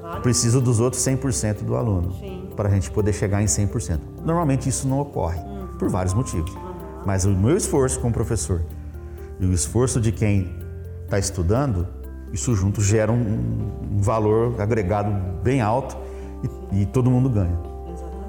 Vale? 0.00 0.20
Preciso 0.20 0.60
dos 0.60 0.78
outros 0.78 1.02
100% 1.02 1.64
do 1.64 1.74
aluno 1.74 2.14
para 2.54 2.68
a 2.68 2.72
gente 2.72 2.88
poder 2.92 3.12
chegar 3.12 3.42
em 3.42 3.46
100%. 3.46 3.98
Normalmente 4.24 4.68
isso 4.68 4.86
não 4.86 5.00
ocorre, 5.00 5.40
por 5.76 5.88
vários 5.88 6.14
motivos. 6.14 6.52
Mas 7.04 7.24
o 7.24 7.30
meu 7.30 7.56
esforço 7.56 7.98
como 7.98 8.14
professor 8.14 8.62
e 9.40 9.44
o 9.44 9.52
esforço 9.52 10.00
de 10.00 10.12
quem 10.12 10.54
está 11.04 11.18
estudando, 11.18 11.84
isso 12.32 12.54
junto 12.54 12.80
gera 12.80 13.10
um, 13.10 13.72
um 13.90 14.00
valor 14.00 14.60
agregado 14.60 15.10
bem 15.42 15.60
alto 15.60 15.96
e, 16.72 16.82
e 16.82 16.86
todo 16.86 17.10
mundo 17.10 17.28
ganha. 17.28 17.58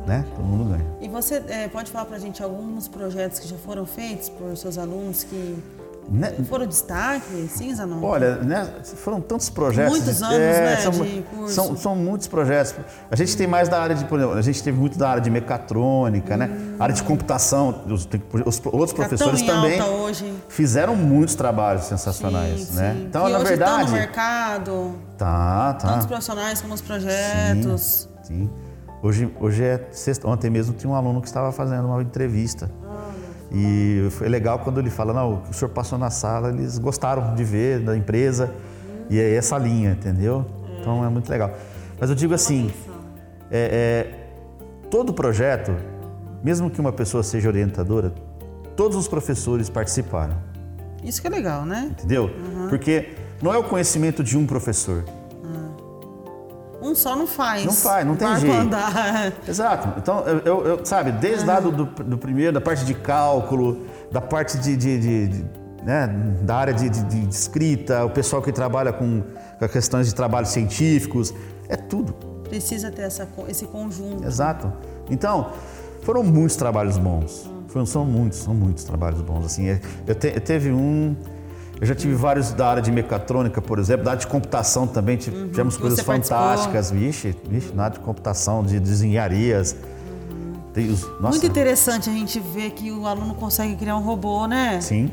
Né? 0.09 0.25
Todo 0.35 0.43
mundo 0.43 0.71
ganha. 0.71 0.85
E 0.99 1.07
você 1.07 1.43
é, 1.47 1.67
pode 1.67 1.91
falar 1.91 2.05
para 2.05 2.15
a 2.15 2.19
gente 2.19 2.41
alguns 2.41 2.87
projetos 2.87 3.37
que 3.37 3.47
já 3.47 3.57
foram 3.57 3.85
feitos 3.85 4.27
por 4.27 4.57
seus 4.57 4.75
alunos 4.75 5.23
que 5.23 5.63
né? 6.11 6.33
Foram 6.49 6.65
destaque, 6.65 7.47
sim, 7.47 7.73
Zanon? 7.75 8.03
Olha, 8.03 8.37
né, 8.37 8.67
foram 8.83 9.21
tantos 9.21 9.47
projetos. 9.47 9.91
Muitos 9.91 10.23
anos, 10.23 10.35
é, 10.35 10.61
né, 10.61 10.75
são, 10.77 10.91
de 10.91 11.21
curso. 11.21 11.53
São, 11.53 11.77
são, 11.77 11.95
muitos 11.95 12.27
projetos. 12.27 12.73
A 13.11 13.15
gente 13.15 13.37
tem 13.37 13.45
mais 13.45 13.69
da 13.69 13.79
área 13.79 13.95
de, 13.95 14.03
por 14.05 14.17
exemplo, 14.17 14.35
a 14.35 14.41
gente 14.41 14.63
teve 14.63 14.75
muito 14.75 14.97
da 14.97 15.07
área 15.07 15.21
de 15.21 15.29
mecatrônica, 15.29 16.33
hum. 16.33 16.37
né? 16.37 16.49
área 16.79 16.95
de 16.95 17.03
computação. 17.03 17.83
Os, 17.87 18.09
os 18.45 18.65
outros 18.65 18.93
professores 18.93 19.43
também 19.43 19.79
fizeram 20.47 20.95
muitos 20.95 21.35
trabalhos 21.35 21.83
sensacionais, 21.83 22.61
sim, 22.61 22.75
né? 22.75 22.95
Sim. 22.95 23.05
Então, 23.05 23.25
que 23.25 23.31
na 23.31 23.37
hoje 23.37 23.47
verdade, 23.47 23.83
tá 23.83 23.85
no 23.85 23.91
mercado. 23.91 24.95
Tá, 25.15 25.73
tá. 25.75 25.87
Tantos 25.89 26.07
profissionais 26.07 26.59
como 26.59 26.73
os 26.73 26.81
projetos. 26.81 28.09
Sim. 28.23 28.49
sim. 28.49 28.68
Hoje, 29.01 29.31
hoje 29.39 29.63
é 29.63 29.87
sexta, 29.91 30.27
ontem 30.27 30.49
mesmo 30.49 30.73
tinha 30.73 30.91
um 30.91 30.95
aluno 30.95 31.21
que 31.21 31.27
estava 31.27 31.51
fazendo 31.51 31.87
uma 31.87 32.01
entrevista. 32.01 32.69
E 33.51 34.07
foi 34.11 34.29
legal 34.29 34.59
quando 34.59 34.79
ele 34.79 34.89
fala, 34.89 35.13
não, 35.13 35.41
o 35.49 35.53
senhor 35.53 35.69
passou 35.69 35.97
na 35.97 36.09
sala, 36.09 36.49
eles 36.49 36.77
gostaram 36.77 37.33
de 37.33 37.43
ver 37.43 37.79
da 37.79 37.95
empresa. 37.95 38.53
E 39.09 39.19
é 39.19 39.35
essa 39.35 39.57
linha, 39.57 39.91
entendeu? 39.91 40.45
Então 40.79 41.03
é 41.03 41.09
muito 41.09 41.29
legal. 41.29 41.51
Mas 41.99 42.09
eu 42.09 42.15
digo 42.15 42.33
assim, 42.33 42.71
é, 43.49 44.05
é, 44.11 44.89
todo 44.89 45.13
projeto, 45.13 45.75
mesmo 46.43 46.69
que 46.69 46.79
uma 46.79 46.91
pessoa 46.91 47.23
seja 47.23 47.47
orientadora, 47.47 48.13
todos 48.75 48.97
os 48.97 49.07
professores 49.07 49.69
participaram. 49.69 50.37
Isso 51.03 51.21
que 51.21 51.27
é 51.27 51.31
legal, 51.31 51.65
né? 51.65 51.87
Entendeu? 51.91 52.25
Uhum. 52.25 52.67
Porque 52.69 53.15
não 53.41 53.53
é 53.53 53.57
o 53.57 53.63
conhecimento 53.63 54.23
de 54.23 54.37
um 54.37 54.45
professor. 54.45 55.03
Um 56.89 56.95
só 56.95 57.15
não 57.15 57.27
faz. 57.27 57.65
Não 57.65 57.73
faz, 57.73 58.05
não 58.05 58.15
tem 58.15 58.35
jeito. 58.37 58.55
Andar. 58.55 59.33
Exato. 59.47 59.99
Então, 59.99 60.23
eu, 60.43 60.65
eu 60.65 60.85
sabe, 60.85 61.11
desde 61.11 61.45
lá 61.45 61.59
do, 61.59 61.71
do, 61.85 62.17
primeiro, 62.17 62.53
da 62.53 62.61
parte 62.61 62.83
de 62.83 62.95
cálculo, 62.95 63.85
da 64.11 64.19
parte 64.19 64.57
de, 64.57 64.75
de, 64.75 64.99
de, 64.99 65.27
de 65.27 65.45
né, 65.83 66.07
da 66.41 66.55
área 66.55 66.73
de, 66.73 66.89
de, 66.89 67.29
escrita, 67.29 68.03
o 68.05 68.09
pessoal 68.09 68.41
que 68.41 68.51
trabalha 68.51 68.91
com, 68.91 69.21
com 69.59 69.67
questões 69.67 70.07
de 70.07 70.15
trabalhos 70.15 70.49
científicos, 70.49 71.31
é 71.67 71.75
tudo. 71.75 72.13
Precisa 72.43 72.89
ter 72.89 73.03
essa, 73.03 73.27
esse 73.47 73.65
conjunto. 73.65 74.25
Exato. 74.25 74.73
Então, 75.11 75.51
foram 76.01 76.23
muitos 76.23 76.55
trabalhos 76.55 76.97
bons. 76.97 77.49
Foram, 77.67 77.85
são 77.85 78.03
muitos, 78.03 78.39
são 78.39 78.53
muitos 78.55 78.83
trabalhos 78.83 79.21
bons. 79.21 79.45
Assim, 79.45 79.79
eu, 80.07 80.15
te, 80.15 80.27
eu 80.27 80.41
teve 80.41 80.71
um 80.71 81.15
eu 81.81 81.87
já 81.87 81.95
tive 81.95 82.13
vários 82.13 82.51
da 82.51 82.67
área 82.67 82.81
de 82.81 82.91
mecatrônica, 82.91 83.61
por 83.61 83.79
exemplo, 83.79 84.03
da 84.03 84.11
área 84.11 84.19
de 84.19 84.27
computação 84.27 84.85
também, 84.85 85.15
uhum. 85.15 85.47
tivemos 85.49 85.75
uhum. 85.75 85.81
coisas 85.81 86.01
fantásticas, 86.01 86.91
vixe, 86.91 87.35
vixe, 87.49 87.71
na 87.73 87.85
área 87.85 87.97
de 87.97 88.03
computação, 88.03 88.63
de, 88.63 88.79
de 88.79 88.91
engenharias. 88.91 89.75
Os, 90.75 91.09
Muito 91.19 91.45
interessante 91.45 92.09
a 92.09 92.13
gente 92.13 92.39
ver 92.39 92.71
que 92.71 92.91
o 92.91 93.05
aluno 93.05 93.33
consegue 93.33 93.75
criar 93.75 93.97
um 93.97 94.01
robô, 94.01 94.45
né? 94.45 94.79
Sim. 94.81 95.09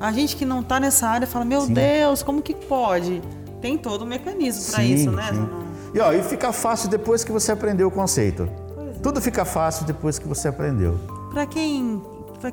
A 0.00 0.12
gente 0.12 0.36
que 0.36 0.44
não 0.44 0.60
está 0.60 0.80
nessa 0.80 1.08
área 1.08 1.26
fala, 1.26 1.44
meu 1.44 1.62
sim. 1.62 1.74
Deus, 1.74 2.22
como 2.22 2.42
que 2.42 2.54
pode? 2.54 3.22
Tem 3.60 3.76
todo 3.76 4.02
o 4.02 4.04
um 4.04 4.08
mecanismo 4.08 4.72
para 4.72 4.84
isso, 4.84 5.10
né? 5.10 5.30
Sim. 5.32 5.48
E, 5.94 6.00
ó, 6.00 6.12
e 6.12 6.22
fica 6.22 6.52
fácil 6.52 6.88
depois 6.88 7.22
que 7.22 7.30
você 7.30 7.52
aprendeu 7.52 7.88
o 7.88 7.90
conceito. 7.90 8.48
É. 8.78 8.98
Tudo 9.00 9.20
fica 9.20 9.44
fácil 9.44 9.84
depois 9.84 10.18
que 10.18 10.26
você 10.26 10.48
aprendeu. 10.48 10.98
Para 11.30 11.46
quem, 11.46 12.02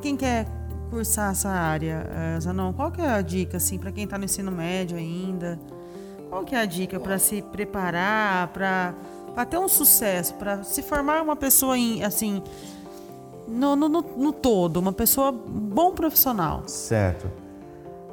quem 0.01 0.15
quer 0.15 0.47
cursar 0.91 1.31
essa 1.31 1.49
área, 1.49 2.05
uh, 2.37 2.41
Zanon, 2.41 2.73
qual 2.73 2.91
que 2.91 3.01
é 3.01 3.09
a 3.09 3.21
dica 3.21 3.55
assim 3.55 3.79
para 3.79 3.93
quem 3.93 4.03
está 4.03 4.17
no 4.17 4.25
ensino 4.25 4.51
médio 4.51 4.97
ainda? 4.97 5.57
Qual 6.29 6.43
que 6.43 6.53
é 6.53 6.59
a 6.59 6.65
dica 6.65 6.99
para 6.99 7.17
se 7.17 7.41
preparar, 7.41 8.49
para 8.49 9.45
ter 9.49 9.57
um 9.57 9.69
sucesso, 9.69 10.33
para 10.35 10.63
se 10.63 10.83
formar 10.83 11.21
uma 11.21 11.35
pessoa 11.35 11.77
em, 11.77 12.03
assim 12.03 12.43
no, 13.47 13.75
no, 13.75 13.87
no, 13.87 14.33
todo, 14.33 14.77
uma 14.77 14.91
pessoa 14.91 15.31
bom 15.31 15.93
profissional? 15.93 16.63
Certo. 16.67 17.31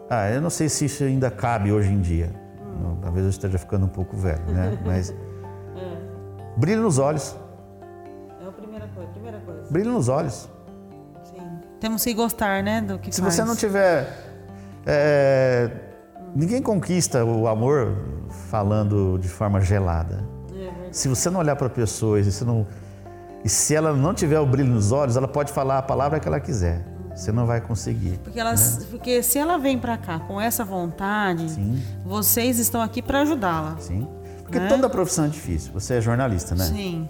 Ah, 0.09 0.31
eu 0.31 0.41
não 0.41 0.51
sei 0.51 0.69
se 0.69 0.85
isso 0.85 1.03
ainda 1.03 1.31
cabe 1.31 1.73
hoje 1.73 1.93
em 1.93 2.01
dia. 2.01 2.33
Hum. 2.61 2.97
Talvez 3.03 3.25
eu 3.25 3.31
esteja 3.31 3.59
ficando 3.59 3.87
um 3.87 3.91
pouco 3.91 4.17
velho, 4.17 4.45
né? 4.47 4.79
Mas 4.87 5.11
é. 5.11 5.17
brilho 6.57 6.83
nos 6.83 6.99
olhos. 6.99 7.37
É 8.41 8.47
a 8.47 8.53
primeira 8.53 8.89
coisa. 8.95 9.11
Primeira 9.11 9.41
coisa. 9.41 9.71
Brilho 9.71 9.93
nos 9.93 10.09
olhos. 10.09 10.49
Temos 11.81 12.03
que 12.03 12.13
gostar, 12.13 12.63
né, 12.63 12.81
do 12.81 12.99
que 12.99 13.15
Se 13.15 13.21
faz. 13.21 13.35
você 13.35 13.45
não 13.45 13.57
tiver... 13.57 14.27
É, 14.87 15.71
ninguém 16.35 16.63
conquista 16.63 17.25
o 17.25 17.47
amor 17.47 17.97
falando 18.51 19.19
de 19.19 19.29
forma 19.29 19.61
gelada. 19.61 20.25
É 20.53 20.93
se 20.93 21.09
você 21.09 21.31
não 21.31 21.41
olhar 21.41 21.57
para 21.57 21.67
a 21.67 21.71
pessoa 21.71 22.19
e 22.19 22.31
se, 22.31 22.45
não, 22.45 22.67
e 23.45 23.49
se 23.49 23.75
ela 23.75 23.93
não 23.93 24.15
tiver 24.15 24.41
o 24.41 24.47
brilho 24.47 24.71
nos 24.71 24.93
olhos, 24.93 25.17
ela 25.17 25.29
pode 25.29 25.53
falar 25.53 25.79
a 25.79 25.83
palavra 25.83 26.19
que 26.19 26.27
ela 26.27 26.41
quiser. 26.41 26.85
Você 27.15 27.33
não 27.33 27.47
vai 27.47 27.61
conseguir. 27.61 28.19
Porque, 28.23 28.43
né? 28.43 28.55
porque 28.91 29.23
se 29.25 29.39
ela 29.39 29.59
vem 29.59 29.77
para 29.77 29.97
cá 29.99 30.21
com 30.21 30.41
essa 30.41 30.65
vontade, 30.65 31.51
Sim. 31.51 31.83
vocês 32.05 32.61
estão 32.61 32.81
aqui 32.81 33.03
para 33.03 33.23
ajudá-la. 33.23 33.77
Sim. 33.81 34.07
Porque 34.43 34.61
né? 34.61 34.69
toda 34.69 34.89
profissão 34.89 35.25
é 35.25 35.29
difícil. 35.29 35.73
Você 35.73 35.95
é 35.95 36.01
jornalista, 36.01 36.55
né? 36.55 36.65
Sim. 36.65 37.09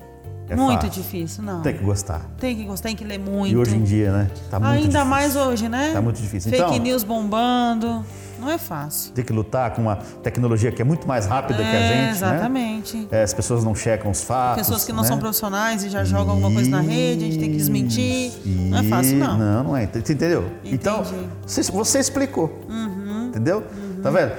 É 0.49 0.57
muito 0.57 0.87
fácil. 0.87 1.02
difícil, 1.02 1.45
não. 1.45 1.62
Tem 1.62 1.76
que 1.76 1.85
gostar. 1.85 2.23
Tem 2.38 2.57
que 2.57 2.64
gostar, 2.64 2.88
tem 2.88 2.97
que 2.97 3.05
ler 3.05 3.19
muito. 3.19 3.52
E 3.52 3.57
hoje 3.57 3.76
em 3.76 3.83
dia, 3.83 4.11
né? 4.12 4.31
Tá 4.50 4.59
muito 4.59 4.73
Ainda 4.73 4.87
difícil. 4.87 5.05
mais 5.07 5.37
hoje, 5.37 5.69
né? 5.69 5.90
Tá 5.93 6.00
muito 6.00 6.21
difícil. 6.21 6.50
Fake 6.50 6.62
então, 6.62 6.78
news 6.78 7.05
bombando. 7.05 8.05
Não 8.40 8.49
é 8.49 8.57
fácil. 8.57 9.12
Tem 9.12 9.25
que 9.25 9.33
lutar 9.33 9.73
com 9.73 9.83
uma 9.83 9.97
tecnologia 9.97 10.71
que 10.71 10.81
é 10.81 10.85
muito 10.85 11.09
mais 11.09 11.26
rápida 11.26 11.61
é, 11.61 11.71
que 11.71 11.76
a 11.76 11.81
é, 11.81 11.88
gente. 11.88 12.11
Exatamente. 12.17 12.97
Né? 12.97 13.07
É, 13.11 13.23
as 13.25 13.35
pessoas 13.35 13.64
não 13.64 13.75
checam 13.75 14.11
os 14.11 14.23
fatos. 14.23 14.62
Pessoas 14.62 14.85
que 14.85 14.93
não 14.93 15.02
né? 15.02 15.09
são 15.09 15.19
profissionais 15.19 15.83
e 15.83 15.88
já 15.88 16.05
jogam 16.05 16.35
alguma 16.35 16.52
coisa 16.52 16.71
na 16.71 16.81
rede, 16.81 17.25
a 17.25 17.26
gente 17.26 17.38
tem 17.38 17.50
que 17.50 17.57
desmentir. 17.57 18.33
Não 18.47 18.78
é 18.78 18.83
fácil, 18.85 19.17
não. 19.19 19.37
Não, 19.37 19.64
não 19.64 19.76
é. 19.76 19.85
Entendeu? 19.85 20.45
Entendi. 20.61 20.75
Então, 20.75 21.02
você, 21.45 21.62
você 21.62 21.99
explicou. 21.99 22.64
Uhum. 22.69 23.26
Entendeu? 23.28 23.59
Uhum. 23.59 24.02
Tá 24.02 24.11
vendo? 24.11 24.33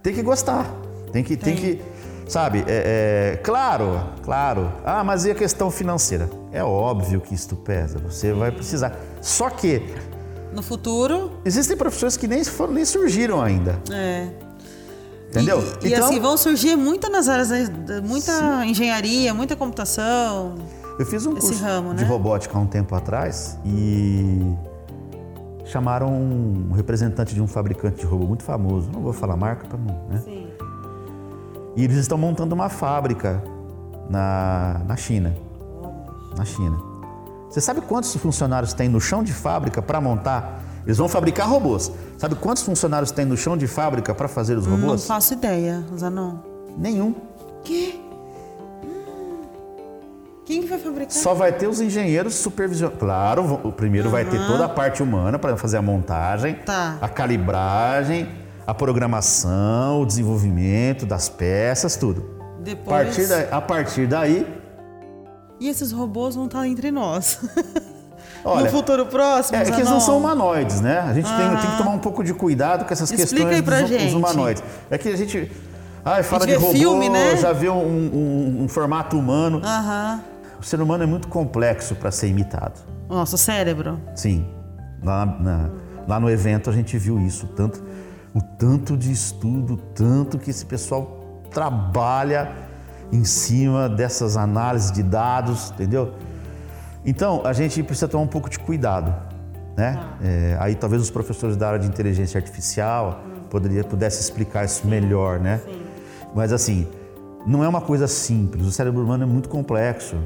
Tem 0.00 0.14
que 0.14 0.22
gostar. 0.22 0.72
Tem 1.12 1.24
que. 1.24 1.36
Tem, 1.36 1.56
tem 1.56 1.76
que 1.76 1.82
Sabe, 2.30 2.64
é, 2.68 3.32
é, 3.34 3.36
claro, 3.38 4.00
claro. 4.22 4.70
Ah, 4.84 5.02
mas 5.02 5.24
e 5.24 5.32
a 5.32 5.34
questão 5.34 5.68
financeira? 5.68 6.30
É 6.52 6.62
óbvio 6.62 7.20
que 7.20 7.34
isto 7.34 7.56
pesa, 7.56 7.98
você 7.98 8.32
vai 8.32 8.52
precisar. 8.52 8.96
Só 9.20 9.50
que. 9.50 9.82
No 10.54 10.62
futuro. 10.62 11.32
Existem 11.44 11.76
profissões 11.76 12.16
que 12.16 12.28
nem, 12.28 12.44
foram, 12.44 12.72
nem 12.72 12.84
surgiram 12.84 13.42
ainda. 13.42 13.80
É. 13.90 14.28
Entendeu? 15.28 15.60
E, 15.82 15.88
e 15.88 15.92
então, 15.92 16.06
assim, 16.06 16.20
vão 16.20 16.36
surgir 16.36 16.76
muita 16.76 17.08
nas 17.08 17.28
áreas, 17.28 17.50
muita 18.04 18.32
sim. 18.32 18.70
engenharia, 18.70 19.34
muita 19.34 19.56
computação. 19.56 20.54
Eu 21.00 21.06
fiz 21.06 21.26
um 21.26 21.34
curso 21.34 21.60
ramo, 21.60 21.94
de 21.94 22.04
né? 22.04 22.08
robótica 22.08 22.56
há 22.56 22.60
um 22.60 22.66
tempo 22.66 22.94
atrás 22.94 23.58
e 23.64 24.54
chamaram 25.64 26.12
um 26.12 26.70
representante 26.76 27.34
de 27.34 27.42
um 27.42 27.48
fabricante 27.48 27.98
de 27.98 28.06
robô 28.06 28.24
muito 28.24 28.44
famoso. 28.44 28.88
Não 28.92 29.00
vou 29.00 29.12
falar 29.12 29.34
a 29.34 29.36
marca 29.36 29.66
para 29.66 29.78
não, 29.78 30.06
né? 30.08 30.22
Sim. 30.24 30.49
E 31.80 31.84
eles 31.84 31.96
estão 31.96 32.18
montando 32.18 32.54
uma 32.54 32.68
fábrica 32.68 33.42
na, 34.10 34.82
na 34.86 34.96
China. 34.98 35.34
Na 36.36 36.44
China. 36.44 36.78
Você 37.48 37.58
sabe 37.58 37.80
quantos 37.80 38.14
funcionários 38.16 38.74
tem 38.74 38.86
no 38.86 39.00
chão 39.00 39.24
de 39.24 39.32
fábrica 39.32 39.80
para 39.80 39.98
montar? 39.98 40.62
Eles 40.84 40.98
vão 40.98 41.08
fabricar 41.08 41.48
robôs. 41.48 41.90
Sabe 42.18 42.34
quantos 42.34 42.64
funcionários 42.64 43.10
tem 43.10 43.24
no 43.24 43.34
chão 43.34 43.56
de 43.56 43.66
fábrica 43.66 44.14
para 44.14 44.28
fazer 44.28 44.58
os 44.58 44.66
robôs? 44.66 44.84
Não 44.84 44.98
faço 44.98 45.32
ideia, 45.32 45.82
Zanon. 45.96 46.34
Nenhum. 46.76 47.14
Que? 47.64 47.98
Hum. 48.84 49.40
Quem 50.44 50.60
que 50.60 50.68
vai 50.68 50.78
fabricar? 50.78 51.12
Só 51.12 51.32
vai 51.32 51.50
ter 51.50 51.66
os 51.66 51.80
engenheiros 51.80 52.34
supervisionando. 52.34 52.98
Claro, 52.98 53.58
o 53.64 53.72
primeiro 53.72 54.08
uhum. 54.08 54.12
vai 54.12 54.26
ter 54.26 54.46
toda 54.46 54.66
a 54.66 54.68
parte 54.68 55.02
humana 55.02 55.38
para 55.38 55.56
fazer 55.56 55.78
a 55.78 55.82
montagem, 55.82 56.56
tá. 56.56 56.98
a 57.00 57.08
calibragem, 57.08 58.28
a 58.70 58.74
programação, 58.74 60.02
o 60.02 60.06
desenvolvimento 60.06 61.04
das 61.04 61.28
peças, 61.28 61.96
tudo. 61.96 62.24
Depois... 62.60 63.00
A 63.00 63.04
partir, 63.04 63.26
daí, 63.26 63.48
a 63.50 63.60
partir 63.60 64.06
daí. 64.06 64.60
E 65.58 65.68
esses 65.68 65.90
robôs 65.90 66.36
vão 66.36 66.44
estar 66.44 66.68
entre 66.68 66.92
nós. 66.92 67.40
Olha, 68.44 68.66
no 68.66 68.70
futuro 68.70 69.06
próximo? 69.06 69.58
É, 69.58 69.62
é 69.62 69.64
que 69.64 69.72
eles 69.72 69.90
não 69.90 69.98
são 69.98 70.16
humanoides, 70.16 70.80
né? 70.80 71.00
A 71.00 71.12
gente 71.12 71.28
tem, 71.28 71.48
tem, 71.48 71.70
que 71.72 71.78
tomar 71.78 71.90
um 71.90 71.98
pouco 71.98 72.22
de 72.22 72.32
cuidado 72.32 72.84
com 72.84 72.92
essas 72.92 73.10
Explica 73.10 73.48
questões 73.48 73.80
dos, 73.80 73.88
gente. 73.90 74.04
dos 74.04 74.14
humanoides. 74.14 74.62
É 74.88 74.96
que 74.96 75.08
a 75.08 75.16
gente. 75.16 75.50
Ah, 76.04 76.22
fala 76.22 76.46
de 76.46 76.54
robô, 76.54 76.72
filme, 76.72 77.08
né? 77.08 77.36
já 77.36 77.52
vê 77.52 77.68
um, 77.68 77.74
um, 77.74 78.62
um 78.62 78.68
formato 78.68 79.18
humano. 79.18 79.58
Uhum. 79.58 80.20
O 80.60 80.64
ser 80.64 80.80
humano 80.80 81.02
é 81.02 81.06
muito 81.06 81.26
complexo 81.26 81.96
para 81.96 82.12
ser 82.12 82.28
imitado. 82.28 82.80
O 83.08 83.14
nosso 83.14 83.36
cérebro? 83.36 84.00
Sim. 84.14 84.46
Lá, 85.02 85.26
na, 85.26 85.70
lá 86.06 86.20
no 86.20 86.30
evento 86.30 86.70
a 86.70 86.72
gente 86.72 86.96
viu 86.96 87.18
isso. 87.18 87.46
Tanto 87.48 87.82
o 88.34 88.40
tanto 88.40 88.96
de 88.96 89.10
estudo, 89.10 89.76
tanto 89.94 90.38
que 90.38 90.50
esse 90.50 90.64
pessoal 90.64 91.42
trabalha 91.50 92.52
em 93.12 93.24
cima 93.24 93.88
dessas 93.88 94.36
análises 94.36 94.92
de 94.92 95.02
dados, 95.02 95.70
entendeu? 95.70 96.14
Então, 97.04 97.42
a 97.44 97.52
gente 97.52 97.82
precisa 97.82 98.06
tomar 98.06 98.24
um 98.24 98.28
pouco 98.28 98.48
de 98.48 98.58
cuidado, 98.58 99.14
né? 99.76 99.98
É, 100.22 100.56
aí 100.60 100.74
talvez 100.74 101.02
os 101.02 101.10
professores 101.10 101.56
da 101.56 101.68
área 101.68 101.78
de 101.78 101.86
inteligência 101.86 102.38
artificial 102.38 103.22
poderia 103.48 103.82
pudesse 103.82 104.20
explicar 104.20 104.64
isso 104.64 104.86
melhor, 104.86 105.40
né? 105.40 105.60
Sim. 105.64 105.82
Mas 106.34 106.52
assim, 106.52 106.86
não 107.46 107.64
é 107.64 107.68
uma 107.68 107.80
coisa 107.80 108.06
simples. 108.06 108.64
O 108.64 108.70
cérebro 108.70 109.02
humano 109.02 109.24
é 109.24 109.26
muito 109.26 109.48
complexo. 109.48 110.16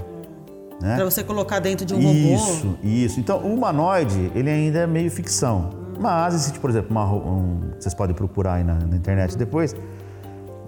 Né? 0.80 0.96
Para 0.96 1.04
você 1.04 1.22
colocar 1.22 1.60
dentro 1.60 1.86
de 1.86 1.94
um 1.94 2.00
isso, 2.00 2.12
robô. 2.12 2.34
Isso, 2.34 2.78
isso. 2.82 3.20
Então, 3.20 3.38
o 3.38 3.54
humanoide, 3.54 4.30
ele 4.34 4.50
ainda 4.50 4.80
é 4.80 4.86
meio 4.86 5.10
ficção. 5.10 5.83
Mas 5.98 6.34
existe, 6.34 6.58
por 6.58 6.70
exemplo, 6.70 6.90
uma, 6.90 7.04
um, 7.12 7.70
vocês 7.78 7.94
podem 7.94 8.14
procurar 8.14 8.54
aí 8.54 8.64
na, 8.64 8.74
na, 8.74 8.96
internet 8.96 9.36
depois, 9.36 9.74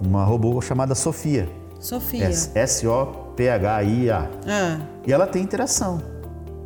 uma 0.01 0.23
robô 0.23 0.59
chamada 0.61 0.95
Sofia. 0.95 1.47
Sofia. 1.79 2.29
S-O-P-H-I-A. 2.55 4.27
É. 4.45 4.79
E 5.05 5.13
ela 5.13 5.27
tem 5.27 5.43
interação. 5.43 6.01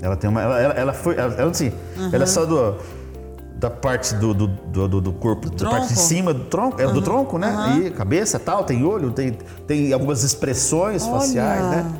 Ela 0.01 0.15
tem 0.15 0.29
uma. 0.29 0.41
Ela, 0.41 0.59
ela, 0.59 0.73
ela 0.73 0.93
foi. 0.93 1.15
Ela, 1.17 1.33
ela, 1.35 1.51
assim, 1.51 1.71
uhum. 1.97 2.09
ela 2.11 2.23
é 2.23 2.27
só 2.27 2.45
do 2.45 2.77
da 3.61 3.69
parte 3.69 4.15
do, 4.15 4.33
do, 4.33 4.47
do, 4.47 4.99
do 4.99 5.13
corpo, 5.13 5.47
da 5.51 5.69
parte 5.69 5.89
de 5.89 5.99
cima 5.99 6.33
do 6.33 6.45
tronco, 6.45 6.81
é 6.81 6.87
uhum. 6.87 6.93
do 6.93 7.01
tronco, 7.03 7.37
né? 7.37 7.51
Uhum. 7.51 7.81
E 7.83 7.91
cabeça 7.91 8.39
tal, 8.39 8.63
tem 8.63 8.83
olho, 8.83 9.11
tem, 9.11 9.37
tem 9.67 9.93
algumas 9.93 10.23
expressões 10.23 11.03
Olha. 11.03 11.11
faciais, 11.11 11.61
né? 11.69 11.93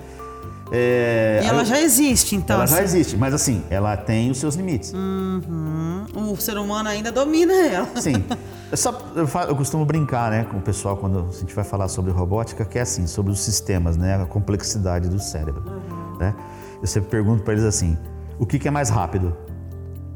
É, 0.71 1.41
e 1.43 1.47
ela 1.47 1.61
eu, 1.61 1.65
já 1.65 1.81
existe, 1.81 2.35
então. 2.35 2.55
Ela 2.55 2.63
assim. 2.63 2.75
já 2.75 2.83
existe, 2.83 3.17
mas 3.17 3.33
assim, 3.33 3.63
ela 3.69 3.97
tem 3.97 4.31
os 4.31 4.37
seus 4.37 4.55
limites. 4.55 4.93
Uhum. 4.93 6.05
O 6.31 6.37
ser 6.37 6.57
humano 6.57 6.87
ainda 6.87 7.11
domina 7.11 7.53
ela. 7.53 7.89
Sim. 7.99 8.23
Eu, 8.71 8.77
só, 8.77 8.97
eu, 9.17 9.27
eu, 9.49 9.55
costumo 9.57 9.83
brincar 9.83 10.31
né, 10.31 10.45
com 10.45 10.55
o 10.55 10.61
pessoal 10.61 10.95
quando 10.95 11.27
a 11.29 11.37
gente 11.37 11.53
vai 11.53 11.65
falar 11.65 11.89
sobre 11.89 12.09
robótica, 12.09 12.63
que 12.63 12.79
é 12.79 12.83
assim, 12.83 13.05
sobre 13.05 13.29
os 13.29 13.41
sistemas, 13.41 13.97
né, 13.97 14.15
a 14.15 14.25
complexidade 14.25 15.09
do 15.09 15.19
cérebro. 15.19 15.61
Uhum. 15.67 16.17
Né? 16.17 16.33
Eu 16.79 16.87
sempre 16.87 17.09
pergunto 17.09 17.43
para 17.43 17.51
eles 17.51 17.65
assim: 17.65 17.97
o 18.39 18.45
que, 18.45 18.57
que 18.57 18.69
é 18.69 18.71
mais 18.71 18.87
rápido? 18.87 19.35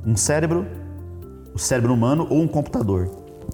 Um 0.05 0.15
cérebro 0.15 0.65
o 1.55 1.57
cérebro 1.59 1.93
humano 1.93 2.27
ou 2.29 2.41
um 2.41 2.47
computador? 2.49 3.09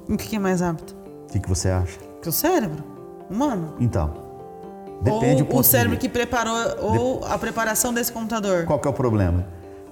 O 0.10 0.18
que 0.18 0.36
é 0.36 0.40
mais 0.40 0.60
rápido? 0.60 0.96
O 1.24 1.32
que, 1.32 1.40
que 1.40 1.48
você 1.48 1.70
acha? 1.70 2.00
Que 2.20 2.28
o 2.28 2.32
cérebro 2.32 2.84
humano? 3.30 3.76
Então, 3.80 4.12
depende 5.02 5.44
ou 5.44 5.56
um 5.56 5.60
o 5.60 5.64
cérebro 5.64 5.98
que 5.98 6.08
preparou 6.08 6.56
ou 6.80 7.26
a 7.26 7.38
preparação 7.38 7.94
desse 7.94 8.12
computador. 8.12 8.66
Qual 8.66 8.80
que 8.80 8.88
é 8.88 8.92
o 8.92 8.94
problema? 8.94 9.46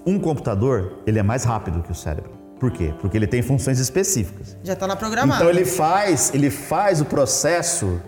Um 0.06 0.20
computador 0.20 1.00
ele 1.06 1.20
é 1.20 1.24
mais 1.24 1.44
rápido 1.44 1.82
que 1.82 1.92
o 1.92 1.96
cérebro. 1.96 2.32
Por 2.60 2.72
quê? 2.72 2.94
Porque 3.00 3.18
ele 3.18 3.28
tem 3.28 3.42
funções 3.42 3.80
específicas. 3.80 4.58
Já 4.64 4.74
está 4.74 4.86
lá 4.86 4.96
programado. 4.96 5.42
Então 5.42 5.50
ele 5.50 5.66
faz, 5.66 6.32
ele 6.34 6.50
faz 6.50 7.00
o 7.00 7.06
processo 7.06 8.02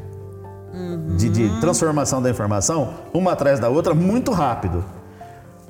uhum. 0.73 1.15
de, 1.15 1.29
de, 1.29 1.61
transformação 1.61 2.21
da 2.21 2.29
informação 2.29 2.93
uma 3.13 3.31
atrás 3.31 3.59
da 3.59 3.69
outra 3.69 3.93
muito 3.93 4.31
rápido. 4.31 4.83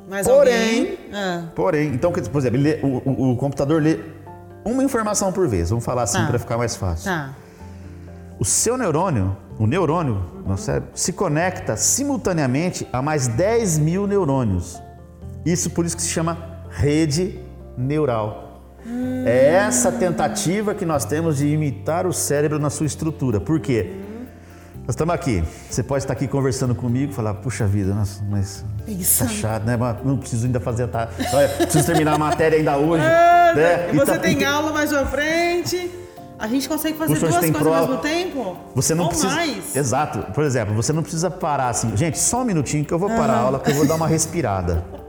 Mas 0.10 0.28
porém, 0.28 0.80
alguém... 0.80 0.98
ah. 1.14 1.44
porém, 1.56 1.94
então, 1.94 2.12
por 2.12 2.40
exemplo, 2.40 2.60
lê, 2.60 2.80
o, 2.82 3.02
o, 3.06 3.32
o 3.32 3.38
computador 3.38 3.82
lê 3.82 4.00
uma 4.66 4.84
informação 4.84 5.32
por 5.32 5.48
vez, 5.48 5.70
vamos 5.70 5.86
falar 5.86 6.04
assim 6.04 6.18
tá. 6.18 6.28
para 6.28 6.40
ficar 6.40 6.58
mais 6.58 6.76
fácil. 6.76 7.06
Tá. 7.06 7.30
O 8.42 8.44
seu 8.44 8.76
neurônio, 8.76 9.38
o 9.60 9.68
neurônio 9.68 10.20
no 10.48 10.58
cérebro, 10.58 10.90
se 10.96 11.14
conecta 11.14 11.78
simultaneamente 11.78 12.88
a 12.92 13.00
mais 13.00 13.28
10 13.28 13.78
mil 13.78 14.08
neurônios. 14.08 14.82
Isso 15.46 15.70
por 15.70 15.86
isso 15.86 15.96
que 15.96 16.02
se 16.02 16.10
chama 16.10 16.40
rede 16.72 17.40
neural. 17.78 18.64
Hum. 18.84 19.26
É 19.28 19.50
essa 19.50 19.92
tentativa 19.92 20.74
que 20.74 20.88
nós 20.88 21.06
temos 21.06 21.38
de 21.38 21.50
imitar 21.50 22.08
o 22.08 22.12
cérebro 22.12 22.58
na 22.58 22.72
sua 22.72 22.88
estrutura. 22.88 23.40
Por 23.40 23.60
quê? 23.60 23.92
Nós 24.88 24.96
estamos 24.96 25.14
aqui. 25.14 25.44
Você 25.70 25.84
pode 25.84 26.04
estar 26.04 26.14
aqui 26.14 26.28
conversando 26.28 26.74
comigo 26.74 27.12
e 27.12 27.16
falar, 27.16 27.36
puxa 27.36 27.68
vida, 27.68 27.94
nossa, 27.94 28.24
mas 28.28 28.66
Isso. 28.88 29.24
tá 29.24 29.30
chato, 29.30 29.66
né? 29.66 29.78
Não 30.04 30.18
preciso 30.18 30.48
ainda 30.48 30.60
fazer, 30.60 30.88
tá? 30.88 31.10
Preciso 31.60 31.86
terminar 31.86 32.16
a 32.16 32.18
matéria 32.18 32.58
ainda 32.58 32.76
hoje. 32.76 33.04
É, 33.04 33.54
né? 33.54 33.90
E 33.94 33.98
você 33.98 34.14
tá, 34.14 34.18
tem 34.18 34.44
aula 34.44 34.74
mais 34.74 34.90
pra 34.90 35.06
frente. 35.06 36.01
A 36.42 36.48
gente 36.48 36.68
consegue 36.68 36.98
fazer 36.98 37.20
duas 37.20 37.38
coisas 37.38 37.52
prova. 37.52 37.78
ao 37.78 37.88
mesmo 37.88 38.02
tempo? 38.02 38.58
Você 38.74 38.96
não 38.96 39.04
Ou 39.04 39.10
precisa. 39.12 39.36
Mais. 39.36 39.76
Exato. 39.76 40.32
Por 40.34 40.44
exemplo, 40.44 40.74
você 40.74 40.92
não 40.92 41.04
precisa 41.04 41.30
parar 41.30 41.70
assim. 41.70 41.96
Gente, 41.96 42.18
só 42.18 42.42
um 42.42 42.46
minutinho 42.46 42.84
que 42.84 42.92
eu 42.92 42.98
vou 42.98 43.10
parar 43.10 43.34
a 43.34 43.40
aula, 43.42 43.60
que 43.60 43.70
eu 43.70 43.76
vou 43.76 43.86
dar 43.86 43.94
uma 43.94 44.08
respirada. 44.08 44.84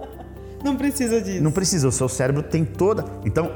Não 0.62 0.76
precisa 0.76 1.20
disso. 1.20 1.42
Não 1.42 1.50
precisa. 1.50 1.88
O 1.88 1.90
seu 1.90 2.08
cérebro 2.08 2.40
tem 2.40 2.64
toda. 2.64 3.04
Então, 3.24 3.50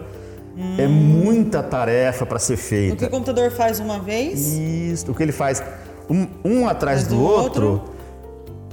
hum. 0.56 0.74
é 0.76 0.88
muita 0.88 1.62
tarefa 1.62 2.26
para 2.26 2.40
ser 2.40 2.56
feita. 2.56 2.94
O 2.94 2.96
que 2.96 3.04
o 3.04 3.10
computador 3.10 3.52
faz 3.52 3.78
uma 3.78 4.00
vez? 4.00 4.54
Isso. 4.54 5.12
O 5.12 5.14
que 5.14 5.22
ele 5.22 5.30
faz 5.30 5.62
um, 6.10 6.26
um 6.44 6.68
atrás 6.68 7.04
do, 7.04 7.14
do, 7.14 7.22
outro, 7.22 7.68
outro 7.74 7.96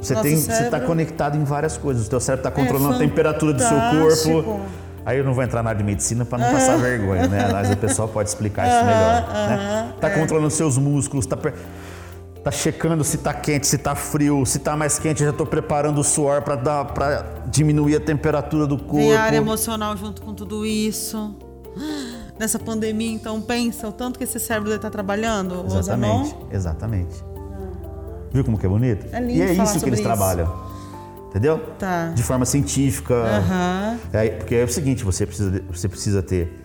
você 0.03 0.15
tem, 0.15 0.35
você 0.35 0.63
está 0.63 0.79
conectado 0.79 1.37
em 1.37 1.43
várias 1.43 1.77
coisas. 1.77 2.07
O 2.07 2.09
teu 2.09 2.19
cérebro 2.19 2.47
está 2.47 2.59
é 2.59 2.63
controlando 2.63 2.93
é 2.93 2.95
a 2.97 2.99
temperatura 3.07 3.53
do 3.53 3.61
seu 3.61 3.69
corpo. 3.69 4.61
Aí 5.05 5.17
eu 5.17 5.23
não 5.23 5.33
vou 5.33 5.43
entrar 5.43 5.61
na 5.61 5.69
área 5.69 5.79
de 5.79 5.83
medicina 5.83 6.23
para 6.23 6.37
não 6.37 6.47
uhum. 6.47 6.53
passar 6.53 6.77
vergonha, 6.77 7.27
né? 7.27 7.49
Mas 7.51 7.69
o 7.71 7.77
pessoal 7.77 8.07
pode 8.07 8.29
explicar 8.29 8.67
isso 8.67 8.85
melhor. 8.85 9.27
Uhum. 9.27 9.55
Né? 9.55 9.93
Tá 9.99 10.09
é. 10.09 10.19
controlando 10.19 10.49
seus 10.49 10.77
músculos, 10.77 11.25
tá, 11.25 11.37
tá 12.43 12.51
checando 12.51 13.03
se 13.03 13.17
tá 13.17 13.33
quente, 13.33 13.67
se 13.67 13.77
tá 13.77 13.95
frio, 13.95 14.45
se 14.45 14.59
tá 14.59 14.77
mais 14.77 14.97
quente, 14.97 15.21
eu 15.21 15.27
já 15.27 15.31
estou 15.31 15.45
preparando 15.45 15.99
o 15.99 16.03
suor 16.03 16.41
para 16.41 17.25
diminuir 17.47 17.97
a 17.97 17.99
temperatura 17.99 18.65
do 18.65 18.77
corpo. 18.77 18.97
Tem 18.97 19.15
a 19.15 19.21
área 19.21 19.37
emocional 19.37 19.95
junto 19.97 20.21
com 20.21 20.33
tudo 20.33 20.65
isso. 20.65 21.35
Nessa 22.39 22.57
pandemia, 22.57 23.11
então, 23.11 23.41
pensa 23.41 23.87
o 23.87 23.91
tanto 23.91 24.17
que 24.17 24.23
esse 24.23 24.39
cérebro 24.39 24.73
está 24.73 24.89
trabalhando, 24.89 25.65
Exatamente, 25.65 26.35
exatamente. 26.51 27.23
Viu 28.31 28.43
como 28.43 28.57
que 28.57 28.65
é 28.65 28.69
bonito? 28.69 29.05
É 29.11 29.19
lindo 29.19 29.33
e 29.33 29.41
é 29.41 29.53
isso 29.53 29.79
que 29.79 29.85
eles 29.85 29.99
isso. 29.99 30.03
trabalham. 30.03 30.51
Entendeu? 31.33 31.57
Tá. 31.79 32.09
De 32.09 32.21
forma 32.21 32.45
científica. 32.45 33.15
Uhum. 33.15 33.97
É, 34.13 34.29
porque 34.29 34.53
é 34.53 34.63
o 34.63 34.67
seguinte, 34.67 35.03
você 35.03 35.25
precisa, 35.25 35.63
você 35.67 35.89
precisa 35.89 36.21
ter 36.21 36.61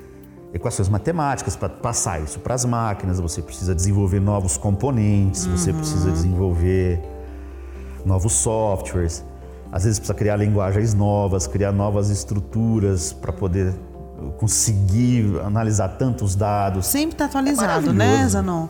equações 0.53 0.91
matemáticas 0.91 1.57
para 1.57 1.71
passar 1.71 2.23
isso 2.23 2.39
para 2.39 2.55
as 2.55 2.67
máquinas, 2.67 3.19
você 3.19 3.41
precisa 3.41 3.75
desenvolver 3.75 4.21
novos 4.21 4.59
componentes, 4.59 5.47
uhum. 5.47 5.57
você 5.57 5.73
precisa 5.73 6.11
desenvolver 6.11 7.01
novos 8.05 8.35
softwares. 8.35 9.25
Às 9.73 9.85
vezes 9.85 9.99
precisa 9.99 10.17
criar 10.19 10.37
linguagens 10.37 10.93
novas, 10.93 11.47
criar 11.47 11.73
novas 11.73 12.11
estruturas 12.11 13.11
para 13.11 13.33
poder 13.33 13.75
conseguir 14.37 15.41
analisar 15.47 15.89
tantos 15.97 16.35
dados. 16.35 16.87
Sempre 16.87 17.15
está 17.15 17.25
atualizado, 17.25 17.89
é 17.89 17.93
né, 17.95 18.29
Zanon? 18.29 18.69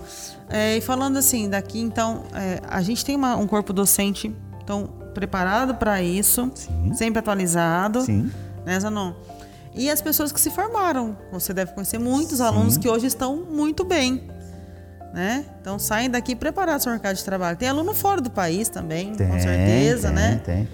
É, 0.49 0.77
e 0.77 0.81
falando 0.81 1.17
assim, 1.17 1.49
daqui 1.51 1.81
então, 1.81 2.23
é, 2.35 2.61
a 2.69 2.83
gente 2.83 3.05
tem 3.05 3.17
uma, 3.17 3.35
um 3.35 3.49
corpo 3.49 3.73
docente 3.73 4.33
então, 4.69 4.91
preparado 5.15 5.75
para 5.75 6.03
isso, 6.03 6.51
Sim. 6.55 6.93
sempre 6.95 7.19
atualizado, 7.19 8.03
Sim. 8.03 8.31
né, 8.65 8.79
Zanon? 8.79 9.13
E 9.75 9.91
as 9.91 10.01
pessoas 10.01 10.33
que 10.33 10.41
se 10.41 10.51
formaram. 10.51 11.17
Você 11.33 11.53
deve 11.55 11.73
conhecer 11.73 11.99
muitos 11.99 12.39
Sim. 12.39 12.45
alunos 12.45 12.77
que 12.77 12.89
hoje 12.89 13.07
estão 13.07 13.37
muito 13.37 13.85
bem. 13.85 14.29
Né? 15.13 15.45
Então 15.61 15.79
saem 15.79 16.11
daqui 16.11 16.37
preparados 16.37 16.85
para 16.85 16.91
o 16.91 16.95
mercado 16.95 17.17
de 17.17 17.25
trabalho. 17.25 17.57
Tem 17.57 17.69
aluno 17.69 17.95
fora 17.95 18.21
do 18.21 18.31
país 18.31 18.69
também, 18.69 19.15
tem, 19.15 19.29
com 19.29 19.39
certeza, 19.41 20.09
tem, 20.09 20.17
né? 20.17 20.41
Tem. 20.45 20.69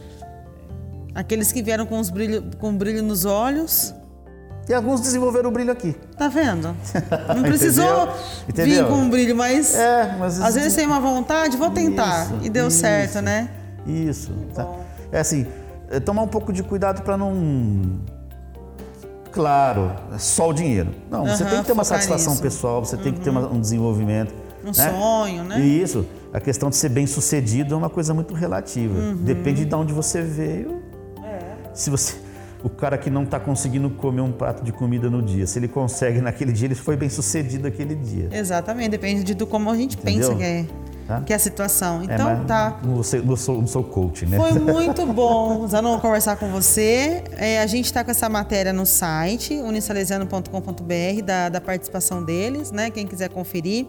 Aqueles 1.15 1.53
que 1.53 1.63
vieram 1.63 1.87
com, 1.87 2.01
os 2.01 2.11
brilho, 2.11 2.43
com 2.59 2.77
brilho 2.77 3.03
nos 3.03 3.25
olhos, 3.25 3.95
e 4.69 4.73
alguns 4.73 5.01
desenvolveram 5.01 5.51
o 5.51 5.53
brilho 5.53 5.71
aqui. 5.71 5.95
Tá 6.17 6.29
vendo? 6.29 6.75
Não 7.35 7.43
precisou 7.43 8.09
Entendeu? 8.49 8.87
vir 8.87 8.91
com 8.91 8.95
um 8.95 9.11
brilho, 9.11 9.37
mas, 9.37 9.75
é, 9.75 10.17
mas 10.19 10.41
às 10.41 10.55
vezes 10.55 10.75
tem 10.75 10.87
uma 10.87 11.01
vontade, 11.01 11.57
vou 11.57 11.71
tentar. 11.71 12.25
Isso, 12.27 12.39
e 12.43 12.49
deu 12.49 12.69
isso, 12.69 12.79
certo, 12.79 13.21
né? 13.21 13.49
Isso. 13.87 14.33
Tá. 14.55 14.67
É 15.13 15.21
assim, 15.21 15.47
é 15.91 16.01
tomar 16.01 16.23
um 16.23 16.29
pouco 16.29 16.53
de 16.53 16.63
cuidado 16.63 17.03
para 17.03 17.17
não. 17.17 18.01
Claro, 19.31 19.93
é 20.15 20.19
só 20.19 20.51
o 20.51 20.53
dinheiro. 20.53 20.95
Não, 21.11 21.27
você 21.27 21.45
tem 21.45 21.59
que 21.59 21.67
ter 21.67 21.73
uma 21.73 21.85
satisfação 21.85 22.37
pessoal, 22.37 22.85
você 22.85 22.97
uhum. 22.97 23.03
tem 23.03 23.13
que 23.13 23.21
ter 23.21 23.31
uma, 23.31 23.49
um 23.49 23.61
desenvolvimento. 23.61 24.33
Um 24.63 24.67
né? 24.67 24.73
sonho, 24.73 25.45
né? 25.45 25.61
E 25.61 25.83
isso. 25.83 26.07
A 26.33 26.41
questão 26.41 26.71
de 26.71 26.77
ser 26.77 26.89
bem 26.89 27.07
sucedido 27.07 27.75
é 27.75 27.77
uma 27.77 27.91
coisa 27.91 28.15
muito 28.15 28.33
relativa. 28.33 28.99
Uhum. 28.99 29.17
Depende 29.17 29.65
de 29.65 29.75
onde 29.75 29.93
você 29.93 30.23
veio. 30.23 30.83
É. 31.23 31.57
Se 31.75 31.91
você 31.91 32.17
o 32.65 32.71
cara 32.71 32.97
que 32.97 33.11
não 33.11 33.25
está 33.25 33.39
conseguindo 33.39 33.91
comer 33.91 34.23
um 34.23 34.33
prato 34.33 34.65
de 34.65 34.73
comida 34.73 35.11
no 35.11 35.21
dia. 35.21 35.47
Se 35.47 35.59
ele 35.59 35.69
consegue 35.69 36.21
naquele 36.23 36.51
dia, 36.51 36.67
ele 36.67 36.75
foi 36.75 36.97
bem 36.97 37.11
sucedido 37.11 37.69
aquele 37.69 37.95
dia. 37.95 38.31
Exatamente, 38.33 38.89
depende 38.89 39.35
de 39.35 39.47
como 39.47 39.71
a 39.71 39.77
gente 39.77 39.99
Entendeu? 39.99 40.31
pensa 40.31 40.35
que 40.35 40.43
é, 40.43 40.65
tá? 41.07 41.21
que 41.23 41.33
é 41.33 41.37
a 41.37 41.39
situação. 41.39 42.01
É, 42.01 42.05
então, 42.15 42.29
é, 42.29 42.45
tá. 42.45 42.81
Não 42.83 43.03
sou, 43.03 43.23
não, 43.23 43.37
sou, 43.37 43.61
não 43.61 43.67
sou 43.67 43.85
coach, 43.85 44.27
né? 44.27 44.37
Foi 44.37 44.53
muito 44.59 45.07
bom, 45.07 45.67
Zanon, 45.67 45.99
conversar 46.01 46.37
com 46.37 46.49
você. 46.49 47.25
É, 47.37 47.61
a 47.61 47.67
gente 47.67 47.87
está 47.87 48.05
com 48.05 48.11
essa 48.11 48.29
matéria 48.29 48.73
no 48.73 48.87
site, 48.87 49.55
unisalesiano.com.br, 49.55 51.23
da, 51.25 51.49
da 51.49 51.61
participação 51.61 52.25
deles, 52.25 52.71
né? 52.71 52.91
Quem 52.91 53.07
quiser 53.07 53.29
conferir. 53.29 53.87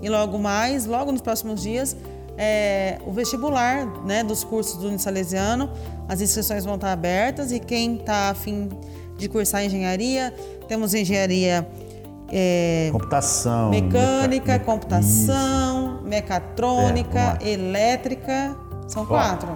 E 0.00 0.08
logo 0.08 0.38
mais, 0.38 0.86
logo 0.86 1.10
nos 1.10 1.20
próximos 1.20 1.60
dias, 1.60 1.96
é, 2.36 2.98
o 3.04 3.12
vestibular 3.12 3.84
né, 4.04 4.22
dos 4.22 4.44
cursos 4.44 4.76
do 4.76 4.88
Unisalesiano. 4.88 5.70
As 6.08 6.20
inscrições 6.20 6.64
vão 6.64 6.76
estar 6.76 6.92
abertas 6.92 7.50
e 7.50 7.58
quem 7.58 7.96
está 7.96 8.30
afim 8.30 8.68
de 9.18 9.28
cursar 9.28 9.64
engenharia, 9.64 10.32
temos 10.68 10.94
engenharia 10.94 11.66
é, 12.30 12.88
computação, 12.92 13.70
mecânica, 13.70 14.52
meca... 14.52 14.64
computação, 14.64 15.94
isso. 15.96 16.04
mecatrônica, 16.04 17.38
é, 17.40 17.50
elétrica, 17.50 18.56
são 18.86 19.02
Ó, 19.02 19.06
quatro. 19.06 19.48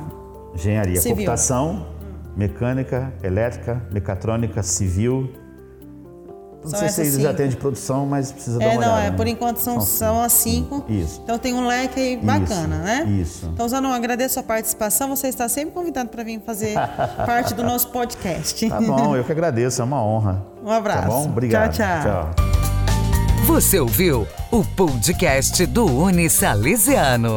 Engenharia, 0.55 1.01
civil. 1.01 1.17
computação, 1.17 1.87
mecânica, 2.37 3.13
elétrica, 3.23 3.83
mecatrônica, 3.91 4.63
civil, 4.63 5.31
Não 6.63 6.71
São 6.71 6.79
sei 6.79 6.89
se 6.91 7.01
eles 7.01 7.15
já 7.15 7.21
cinco. 7.31 7.35
têm 7.35 7.49
de 7.49 7.57
produção, 7.57 8.07
mas 8.07 8.31
precisa 8.31 8.59
dar 8.61 8.65
É, 8.67 8.69
uma 8.69 8.81
não, 8.87 8.93
olhada. 8.95 9.07
é, 9.09 9.11
por 9.11 9.27
enquanto 9.27 9.57
são, 9.57 9.81
São 9.81 9.87
são 10.15 10.23
as 10.23 10.33
cinco. 10.33 10.85
Isso. 10.89 11.21
Então 11.25 11.37
tem 11.37 11.53
um 11.55 11.67
leque 11.67 11.99
aí 11.99 12.17
bacana, 12.17 12.77
Isso, 12.77 12.85
né? 12.85 13.05
isso. 13.21 13.51
Então, 13.53 13.69
Zanon, 13.69 13.93
agradeço 13.93 14.39
a 14.39 14.45
participação. 14.45 15.09
Você 15.09 15.27
está 15.27 15.49
sempre 15.49 15.75
convidado 15.75 16.09
para 16.11 16.23
vir 16.23 16.41
fazer 16.47 16.75
parte 17.27 17.53
do 17.53 17.65
nosso 17.65 17.89
podcast. 17.89 18.69
Tá 18.69 18.81
bom, 18.81 19.17
eu 19.17 19.25
que 19.25 19.33
agradeço, 19.33 19.83
é 19.83 19.85
uma 19.85 20.01
honra. 20.05 20.47
Um 20.65 20.71
abraço. 20.71 21.03
Tá 21.03 21.09
bom? 21.09 21.25
Obrigado. 21.25 21.73
Tchau, 21.73 22.03
tchau. 22.05 22.42
Você 23.47 23.81
ouviu 23.81 24.27
o 24.53 24.65
podcast 24.65 25.67
do 25.67 25.85
Uni 25.85 26.31
Salesiano. 26.31 27.37